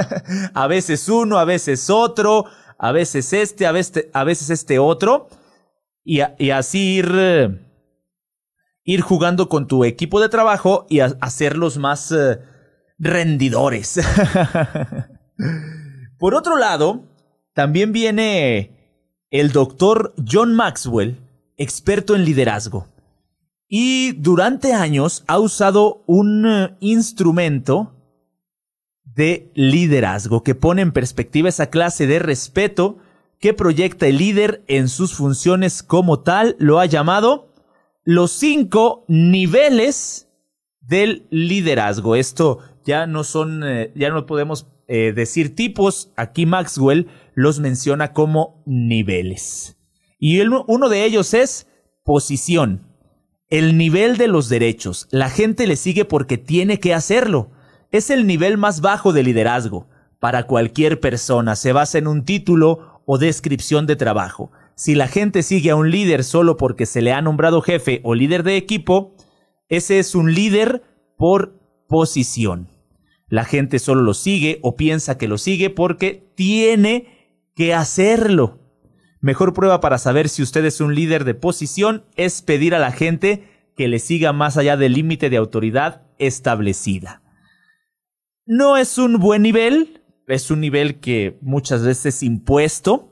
a 0.55 0.69
veces 0.69 1.09
uno, 1.09 1.37
a 1.41 1.45
veces 1.45 1.91
otro, 1.91 2.45
a 2.79 2.93
veces 2.93 3.33
este, 3.33 3.67
a 3.67 3.73
veces, 3.73 4.07
a 4.13 4.23
veces 4.23 4.51
este 4.51 4.79
otro. 4.79 5.27
Y, 6.05 6.21
así 6.21 6.99
ir... 6.99 7.11
Eh, 7.13 7.69
ir 8.85 9.01
jugando 9.01 9.49
con 9.49 9.67
tu 9.67 9.85
equipo 9.85 10.21
de 10.21 10.29
trabajo 10.29 10.87
y 10.89 11.01
hacerlos 11.01 11.77
más 11.79 12.13
eh, 12.13 12.39
rendidores. 13.01 14.01
Por 16.21 16.37
otro 16.37 16.57
lado, 16.57 17.03
también 17.53 17.91
viene 17.91 19.11
el 19.31 19.51
doctor 19.51 20.15
John 20.25 20.55
Maxwell, 20.55 21.19
experto 21.57 22.15
en 22.15 22.25
liderazgo. 22.25 22.92
Y 23.75 24.13
durante 24.13 24.75
años 24.75 25.25
ha 25.29 25.39
usado 25.39 26.05
un 26.07 26.45
eh, 26.45 26.77
instrumento 26.81 27.95
de 29.03 29.51
liderazgo 29.55 30.43
que 30.43 30.55
pone 30.55 30.83
en 30.83 30.93
perspectiva 30.93 31.49
esa 31.49 31.71
clase 31.71 32.07
de 32.07 32.19
respeto 32.19 32.99
que 33.41 33.55
proyecta 33.55 34.07
el 34.07 34.19
líder 34.19 34.63
en 34.67 34.91
sus 34.91 35.15
funciones 35.15 35.83
como 35.83 36.21
tal, 36.21 36.55
lo 36.59 36.81
ha 36.81 36.85
llamado 36.85 37.55
los 38.05 38.33
cinco 38.33 39.07
niveles 39.09 40.29
del 40.83 41.27
liderazgo. 41.31 42.15
Esto 42.15 42.59
ya 42.85 43.07
no 43.07 43.25
son, 43.25 43.63
eh, 43.65 43.91
ya 43.97 44.11
no 44.11 44.27
podemos 44.27 44.67
eh, 44.87 45.15
decir 45.17 45.57
tipos. 45.57 46.13
Aquí 46.17 46.45
Maxwell 46.45 47.09
los 47.33 47.59
menciona 47.59 48.13
como 48.13 48.63
niveles. 48.67 49.79
Y 50.19 50.43
uno 50.43 50.91
de 50.91 51.07
ellos 51.07 51.33
es 51.33 51.69
posición. 52.05 52.92
El 53.53 53.77
nivel 53.77 54.17
de 54.17 54.29
los 54.29 54.49
derechos. 54.49 55.09
La 55.11 55.29
gente 55.29 55.67
le 55.67 55.77
sigue 55.77 56.07
porque 56.07 56.39
tiene 56.39 56.81
que 56.81 56.95
hacerlo. 56.95 57.51
Es 57.91 58.09
el 58.09 58.27
nivel 58.27 58.57
más 58.57 58.81
bajo 58.81 59.13
de 59.13 59.23
liderazgo. 59.23 59.91
Para 60.19 60.47
cualquier 60.47 61.01
persona 61.01 61.55
se 61.55 61.75
basa 61.75 61.99
en 61.99 62.07
un 62.07 62.25
título 62.25 63.03
o 63.05 63.19
descripción 63.19 63.87
de 63.87 63.95
trabajo. 63.95 64.51
Si 64.75 64.95
la 64.95 65.07
gente 65.07 65.43
sigue 65.43 65.69
a 65.69 65.77
un 65.77 65.91
líder 65.91 66.25
solo 66.25 66.57
porque 66.57 66.87
se 66.87 67.03
le 67.03 67.13
ha 67.13 67.21
nombrado 67.21 67.61
jefe 67.61 68.01
o 68.05 68.15
líder 68.15 68.43
de 68.43 68.57
equipo, 68.57 69.17
ese 69.69 69.99
es 69.99 70.15
un 70.15 70.33
líder 70.33 70.83
por 71.19 71.61
posición. 71.89 72.69
La 73.29 73.45
gente 73.45 73.81
solo 73.81 74.01
lo 74.01 74.15
sigue 74.15 74.61
o 74.63 74.77
piensa 74.77 75.19
que 75.19 75.29
lo 75.29 75.37
sigue 75.37 75.69
porque 75.69 76.27
tiene 76.37 77.45
que 77.55 77.75
hacerlo. 77.75 78.62
Mejor 79.23 79.55
prueba 79.55 79.81
para 79.81 79.99
saber 79.99 80.29
si 80.29 80.43
usted 80.43 80.65
es 80.65 80.81
un 80.81 80.97
líder 80.97 81.25
de 81.25 81.35
posición 81.35 82.05
es 82.17 82.43
pedir 82.43 82.75
a 82.75 82.81
la 82.81 82.91
gente 82.91 83.71
que 83.77 83.87
le 83.87 84.01
siga 84.01 84.33
más 84.33 84.57
allá 84.57 84.77
del 84.77 84.95
límite 84.95 85.31
de 85.31 85.37
autoridad 85.37 86.03
establecida. 86.19 87.23
No 88.45 88.77
es 88.77 88.99
un 88.99 89.21
buen 89.21 89.43
nivel, 89.43 90.03
es 90.27 90.51
un 90.51 90.61
nivel 90.61 90.99
que 90.99 91.39
muchas 91.41 91.85
veces 91.85 92.17
es 92.17 92.23
impuesto, 92.25 93.11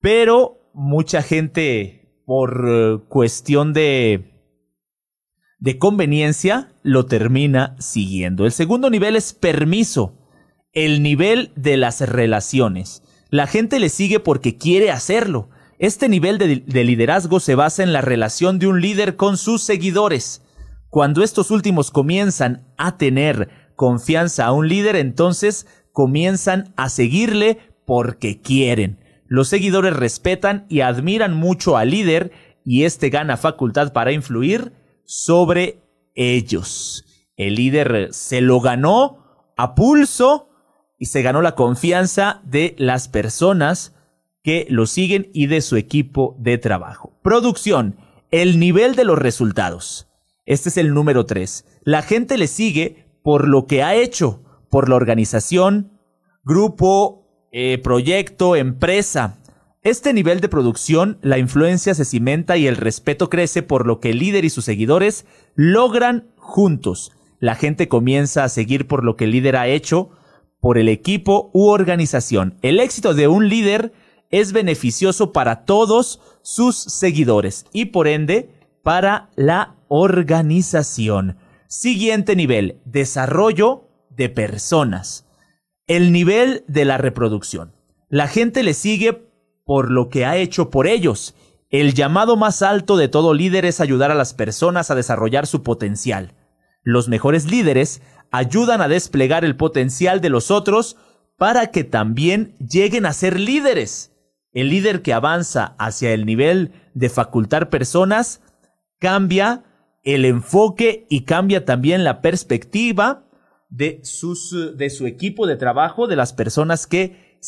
pero 0.00 0.70
mucha 0.74 1.22
gente 1.22 2.22
por 2.26 2.66
eh, 2.68 2.98
cuestión 3.08 3.72
de 3.72 4.34
de 5.58 5.78
conveniencia 5.78 6.72
lo 6.82 7.06
termina 7.06 7.76
siguiendo. 7.80 8.44
El 8.44 8.52
segundo 8.52 8.90
nivel 8.90 9.16
es 9.16 9.32
permiso, 9.32 10.14
el 10.72 11.02
nivel 11.02 11.50
de 11.56 11.78
las 11.78 12.00
relaciones. 12.00 13.02
La 13.30 13.46
gente 13.46 13.78
le 13.78 13.88
sigue 13.88 14.20
porque 14.20 14.56
quiere 14.56 14.90
hacerlo. 14.90 15.50
Este 15.78 16.08
nivel 16.08 16.38
de, 16.38 16.56
de, 16.66 16.84
liderazgo 16.84 17.40
se 17.40 17.54
basa 17.54 17.82
en 17.82 17.92
la 17.92 18.00
relación 18.00 18.58
de 18.58 18.66
un 18.66 18.80
líder 18.80 19.16
con 19.16 19.36
sus 19.36 19.62
seguidores. 19.62 20.42
Cuando 20.90 21.22
estos 21.22 21.50
últimos 21.50 21.90
comienzan 21.90 22.66
a 22.76 22.96
tener 22.96 23.50
confianza 23.76 24.46
a 24.46 24.52
un 24.52 24.68
líder, 24.68 24.96
entonces 24.96 25.66
comienzan 25.92 26.72
a 26.76 26.88
seguirle 26.88 27.58
porque 27.86 28.40
quieren. 28.40 28.98
Los 29.26 29.48
seguidores 29.48 29.94
respetan 29.94 30.64
y 30.68 30.80
admiran 30.80 31.34
mucho 31.34 31.76
al 31.76 31.90
líder 31.90 32.32
y 32.64 32.84
éste 32.84 33.10
gana 33.10 33.36
facultad 33.36 33.92
para 33.92 34.12
influir 34.12 34.72
sobre 35.04 35.82
ellos. 36.14 37.04
El 37.36 37.54
líder 37.54 38.08
se 38.12 38.40
lo 38.40 38.60
ganó 38.60 39.52
a 39.56 39.74
pulso 39.74 40.48
y 40.98 41.06
se 41.06 41.22
ganó 41.22 41.42
la 41.42 41.54
confianza 41.54 42.40
de 42.44 42.74
las 42.78 43.08
personas 43.08 43.94
que 44.42 44.66
lo 44.68 44.86
siguen 44.86 45.30
y 45.32 45.46
de 45.46 45.60
su 45.60 45.76
equipo 45.76 46.36
de 46.38 46.58
trabajo. 46.58 47.12
Producción, 47.22 47.96
el 48.30 48.58
nivel 48.58 48.94
de 48.94 49.04
los 49.04 49.18
resultados. 49.18 50.08
Este 50.46 50.70
es 50.70 50.76
el 50.76 50.94
número 50.94 51.26
3. 51.26 51.64
La 51.84 52.02
gente 52.02 52.38
le 52.38 52.46
sigue 52.46 53.06
por 53.22 53.46
lo 53.46 53.66
que 53.66 53.82
ha 53.82 53.94
hecho, 53.94 54.42
por 54.70 54.88
la 54.88 54.96
organización, 54.96 55.92
grupo, 56.44 57.26
eh, 57.52 57.78
proyecto, 57.78 58.56
empresa. 58.56 59.38
Este 59.82 60.12
nivel 60.12 60.40
de 60.40 60.48
producción, 60.48 61.18
la 61.22 61.38
influencia 61.38 61.94
se 61.94 62.04
cimenta 62.04 62.56
y 62.56 62.66
el 62.66 62.76
respeto 62.76 63.30
crece 63.30 63.62
por 63.62 63.86
lo 63.86 64.00
que 64.00 64.10
el 64.10 64.18
líder 64.18 64.44
y 64.44 64.50
sus 64.50 64.64
seguidores 64.64 65.26
logran 65.54 66.28
juntos. 66.36 67.12
La 67.38 67.54
gente 67.54 67.88
comienza 67.88 68.44
a 68.44 68.48
seguir 68.48 68.86
por 68.86 69.04
lo 69.04 69.16
que 69.16 69.24
el 69.24 69.32
líder 69.32 69.56
ha 69.56 69.68
hecho, 69.68 70.10
por 70.60 70.78
el 70.78 70.88
equipo 70.88 71.50
u 71.52 71.68
organización. 71.68 72.58
El 72.62 72.80
éxito 72.80 73.14
de 73.14 73.28
un 73.28 73.48
líder 73.48 73.92
es 74.30 74.52
beneficioso 74.52 75.32
para 75.32 75.64
todos 75.64 76.20
sus 76.42 76.76
seguidores 76.76 77.66
y 77.72 77.86
por 77.86 78.08
ende 78.08 78.50
para 78.82 79.30
la 79.36 79.76
organización. 79.88 81.36
Siguiente 81.66 82.36
nivel, 82.36 82.80
desarrollo 82.84 83.88
de 84.10 84.28
personas. 84.28 85.26
El 85.86 86.12
nivel 86.12 86.64
de 86.66 86.84
la 86.84 86.98
reproducción. 86.98 87.74
La 88.08 88.26
gente 88.26 88.62
le 88.62 88.74
sigue 88.74 89.28
por 89.64 89.90
lo 89.90 90.08
que 90.08 90.24
ha 90.24 90.36
hecho 90.36 90.70
por 90.70 90.86
ellos. 90.86 91.34
El 91.70 91.92
llamado 91.92 92.36
más 92.36 92.62
alto 92.62 92.96
de 92.96 93.08
todo 93.08 93.34
líder 93.34 93.66
es 93.66 93.80
ayudar 93.80 94.10
a 94.10 94.14
las 94.14 94.32
personas 94.32 94.90
a 94.90 94.94
desarrollar 94.94 95.46
su 95.46 95.62
potencial. 95.62 96.32
Los 96.82 97.08
mejores 97.08 97.50
líderes 97.50 98.02
ayudan 98.30 98.80
a 98.80 98.88
desplegar 98.88 99.44
el 99.44 99.56
potencial 99.56 100.20
de 100.20 100.30
los 100.30 100.50
otros 100.50 100.96
para 101.36 101.70
que 101.70 101.84
también 101.84 102.56
lleguen 102.58 103.06
a 103.06 103.12
ser 103.12 103.38
líderes. 103.38 104.12
El 104.52 104.70
líder 104.70 105.02
que 105.02 105.12
avanza 105.12 105.76
hacia 105.78 106.12
el 106.12 106.26
nivel 106.26 106.72
de 106.94 107.08
facultar 107.08 107.70
personas 107.70 108.42
cambia 108.98 109.64
el 110.02 110.24
enfoque 110.24 111.06
y 111.10 111.24
cambia 111.24 111.64
también 111.64 112.02
la 112.02 112.20
perspectiva 112.20 113.28
de, 113.68 114.00
sus, 114.02 114.76
de 114.76 114.90
su 114.90 115.06
equipo 115.06 115.46
de 115.46 115.56
trabajo, 115.56 116.06
de 116.06 116.16
las 116.16 116.32
personas 116.32 116.86
que, 116.86 117.38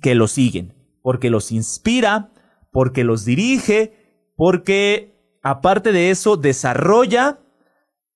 que 0.00 0.14
lo 0.14 0.28
siguen 0.28 0.84
porque 1.04 1.28
los 1.28 1.52
inspira, 1.52 2.32
porque 2.72 3.04
los 3.04 3.26
dirige, 3.26 4.32
porque 4.36 5.20
aparte 5.42 5.92
de 5.92 6.08
eso 6.08 6.38
desarrolla 6.38 7.40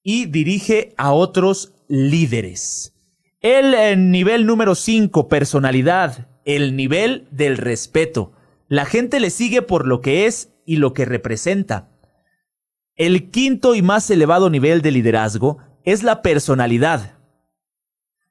y 0.08 0.24
dirige 0.24 0.94
a 0.96 1.12
otros 1.12 1.74
líderes. 1.86 2.94
El, 3.42 3.74
eh, 3.74 3.94
nivel 3.94 4.46
número 4.46 4.74
5, 4.74 5.28
personalidad, 5.28 6.28
el 6.46 6.76
nivel 6.76 7.28
del 7.30 7.58
respeto. 7.58 8.32
La 8.68 8.86
gente 8.86 9.20
le 9.20 9.28
sigue 9.28 9.60
por 9.60 9.86
lo 9.86 10.00
que 10.00 10.24
es 10.24 10.48
y 10.64 10.76
lo 10.76 10.94
que 10.94 11.04
representa. 11.04 11.90
El 12.96 13.30
quinto 13.30 13.74
y 13.74 13.82
más 13.82 14.08
elevado 14.08 14.48
nivel 14.48 14.80
de 14.80 14.92
liderazgo 14.92 15.58
es 15.84 16.02
la 16.02 16.22
personalidad 16.22 17.18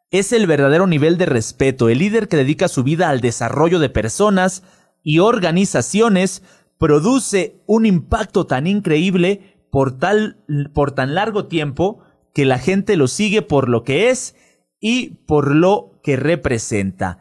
es 0.09 0.31
el 0.31 0.47
verdadero 0.47 0.87
nivel 0.87 1.17
de 1.17 1.25
respeto. 1.25 1.89
El 1.89 1.99
líder 1.99 2.29
que 2.29 2.37
dedica 2.37 2.69
su 2.69 2.83
vida 2.83 3.09
al 3.09 3.19
desarrollo 3.19 3.79
de 3.79 3.89
personas 3.89 4.63
y 5.03 5.19
organizaciones 5.19 6.43
produce 6.77 7.61
un 7.65 7.85
impacto 7.85 8.47
tan 8.47 8.67
increíble 8.67 9.56
por, 9.77 9.99
tal, 9.99 10.37
por 10.73 10.93
tan 10.93 11.13
largo 11.13 11.45
tiempo 11.45 11.99
que 12.33 12.45
la 12.45 12.57
gente 12.57 12.97
lo 12.97 13.07
sigue 13.07 13.43
por 13.43 13.69
lo 13.69 13.83
que 13.83 14.09
es 14.09 14.35
y 14.79 15.09
por 15.27 15.53
lo 15.53 15.99
que 16.01 16.15
representa. 16.15 17.19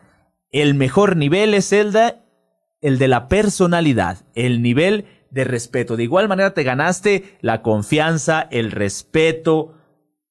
El 0.50 0.72
mejor 0.72 1.18
nivel 1.18 1.52
es 1.52 1.74
el 1.74 1.92
de, 1.92 2.14
el 2.80 2.96
de 2.96 3.08
la 3.08 3.28
personalidad, 3.28 4.24
el 4.34 4.62
nivel 4.62 5.04
de 5.30 5.44
respeto. 5.44 5.98
De 5.98 6.04
igual 6.04 6.28
manera 6.28 6.54
te 6.54 6.62
ganaste 6.62 7.36
la 7.42 7.60
confianza, 7.60 8.48
el 8.50 8.70
respeto, 8.70 9.74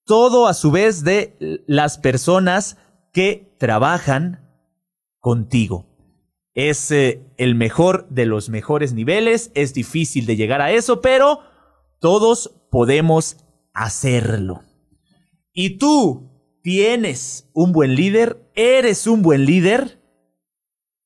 todo 0.04 0.48
a 0.48 0.56
su 0.56 0.72
vez 0.72 1.04
de 1.04 1.64
las 1.68 2.00
personas 2.00 2.80
que 3.14 3.54
trabajan 3.60 4.50
contigo. 5.20 5.86
Es 6.56 6.90
eh, 6.90 7.22
el 7.38 7.54
mejor 7.54 8.10
de 8.10 8.26
los 8.26 8.50
mejores 8.50 8.94
niveles, 8.94 9.52
es 9.54 9.76
difícil 9.76 10.26
de 10.26 10.36
llegar 10.36 10.62
a 10.62 10.72
eso, 10.72 11.02
pero 11.02 11.54
todos 12.06 12.51
podemos 12.70 13.38
hacerlo. 13.74 14.62
¿Y 15.53 15.80
tú 15.80 16.30
tienes 16.62 17.49
un 17.51 17.72
buen 17.72 17.95
líder? 17.95 18.47
¿Eres 18.53 19.08
un 19.08 19.24
buen 19.24 19.47
líder? 19.47 19.99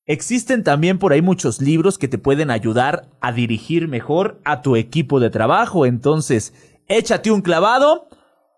Existen 0.06 0.62
también 0.62 1.00
por 1.00 1.14
ahí 1.14 1.22
muchos 1.22 1.62
libros 1.62 1.98
que 1.98 2.10
te 2.10 2.18
pueden 2.18 2.52
ayudar 2.52 3.08
a 3.22 3.32
dirigir 3.32 3.88
mejor 3.88 4.42
a 4.44 4.62
tu 4.62 4.76
equipo 4.76 5.22
de 5.22 5.30
trabajo, 5.30 5.86
entonces 5.86 6.54
échate 6.90 7.32
un 7.32 7.44
clavado 7.44 8.10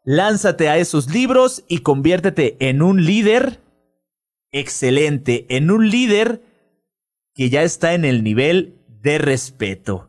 Lánzate 0.04 0.68
a 0.68 0.80
esos 0.80 1.12
libros 1.12 1.64
y 1.68 1.82
conviértete 1.82 2.58
en 2.60 2.82
un 2.82 3.06
líder 3.06 3.60
excelente, 4.52 5.46
en 5.50 5.70
un 5.70 5.92
líder 5.92 6.42
que 7.36 7.52
ya 7.52 7.62
está 7.62 7.94
en 7.94 8.04
el 8.04 8.24
nivel 8.24 8.80
de 8.88 9.20
respeto. 9.20 10.08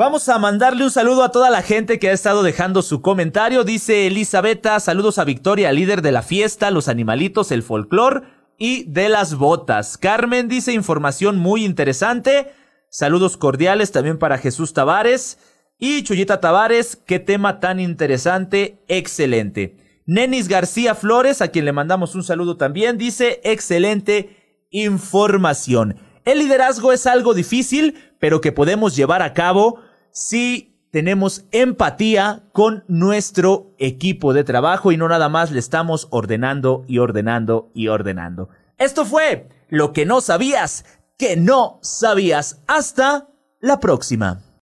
Vamos 0.00 0.30
a 0.30 0.38
mandarle 0.38 0.84
un 0.84 0.90
saludo 0.90 1.22
a 1.22 1.30
toda 1.30 1.50
la 1.50 1.60
gente 1.60 1.98
que 1.98 2.08
ha 2.08 2.12
estado 2.12 2.42
dejando 2.42 2.80
su 2.80 3.02
comentario. 3.02 3.64
Dice 3.64 4.06
Elisabetta, 4.06 4.80
saludos 4.80 5.18
a 5.18 5.24
Victoria, 5.24 5.72
líder 5.72 6.00
de 6.00 6.10
la 6.10 6.22
fiesta, 6.22 6.70
los 6.70 6.88
animalitos, 6.88 7.52
el 7.52 7.62
folclor 7.62 8.24
y 8.56 8.84
de 8.84 9.10
las 9.10 9.34
botas. 9.34 9.98
Carmen 9.98 10.48
dice 10.48 10.72
información 10.72 11.36
muy 11.36 11.66
interesante. 11.66 12.50
Saludos 12.88 13.36
cordiales 13.36 13.92
también 13.92 14.18
para 14.18 14.38
Jesús 14.38 14.72
Tavares. 14.72 15.36
Y 15.78 16.02
Chuyita 16.02 16.40
Tavares, 16.40 16.96
qué 16.96 17.18
tema 17.18 17.60
tan 17.60 17.78
interesante, 17.78 18.82
excelente. 18.88 20.00
Nenis 20.06 20.48
García 20.48 20.94
Flores, 20.94 21.42
a 21.42 21.48
quien 21.48 21.66
le 21.66 21.72
mandamos 21.72 22.14
un 22.14 22.22
saludo 22.22 22.56
también, 22.56 22.96
dice, 22.96 23.42
excelente 23.44 24.64
información. 24.70 25.96
El 26.24 26.38
liderazgo 26.38 26.90
es 26.94 27.06
algo 27.06 27.34
difícil, 27.34 27.98
pero 28.18 28.40
que 28.40 28.50
podemos 28.50 28.96
llevar 28.96 29.20
a 29.20 29.34
cabo 29.34 29.89
si 30.12 30.76
tenemos 30.90 31.44
empatía 31.52 32.42
con 32.52 32.84
nuestro 32.88 33.74
equipo 33.78 34.32
de 34.32 34.44
trabajo 34.44 34.92
y 34.92 34.96
no 34.96 35.08
nada 35.08 35.28
más 35.28 35.50
le 35.50 35.60
estamos 35.60 36.08
ordenando 36.10 36.84
y 36.88 36.98
ordenando 36.98 37.70
y 37.74 37.88
ordenando. 37.88 38.48
Esto 38.76 39.04
fue 39.04 39.48
lo 39.68 39.92
que 39.92 40.06
no 40.06 40.20
sabías 40.20 40.84
que 41.20 41.36
no 41.36 41.78
sabías. 41.82 42.62
Hasta 42.66 43.28
la 43.60 43.78
próxima. 43.78 44.40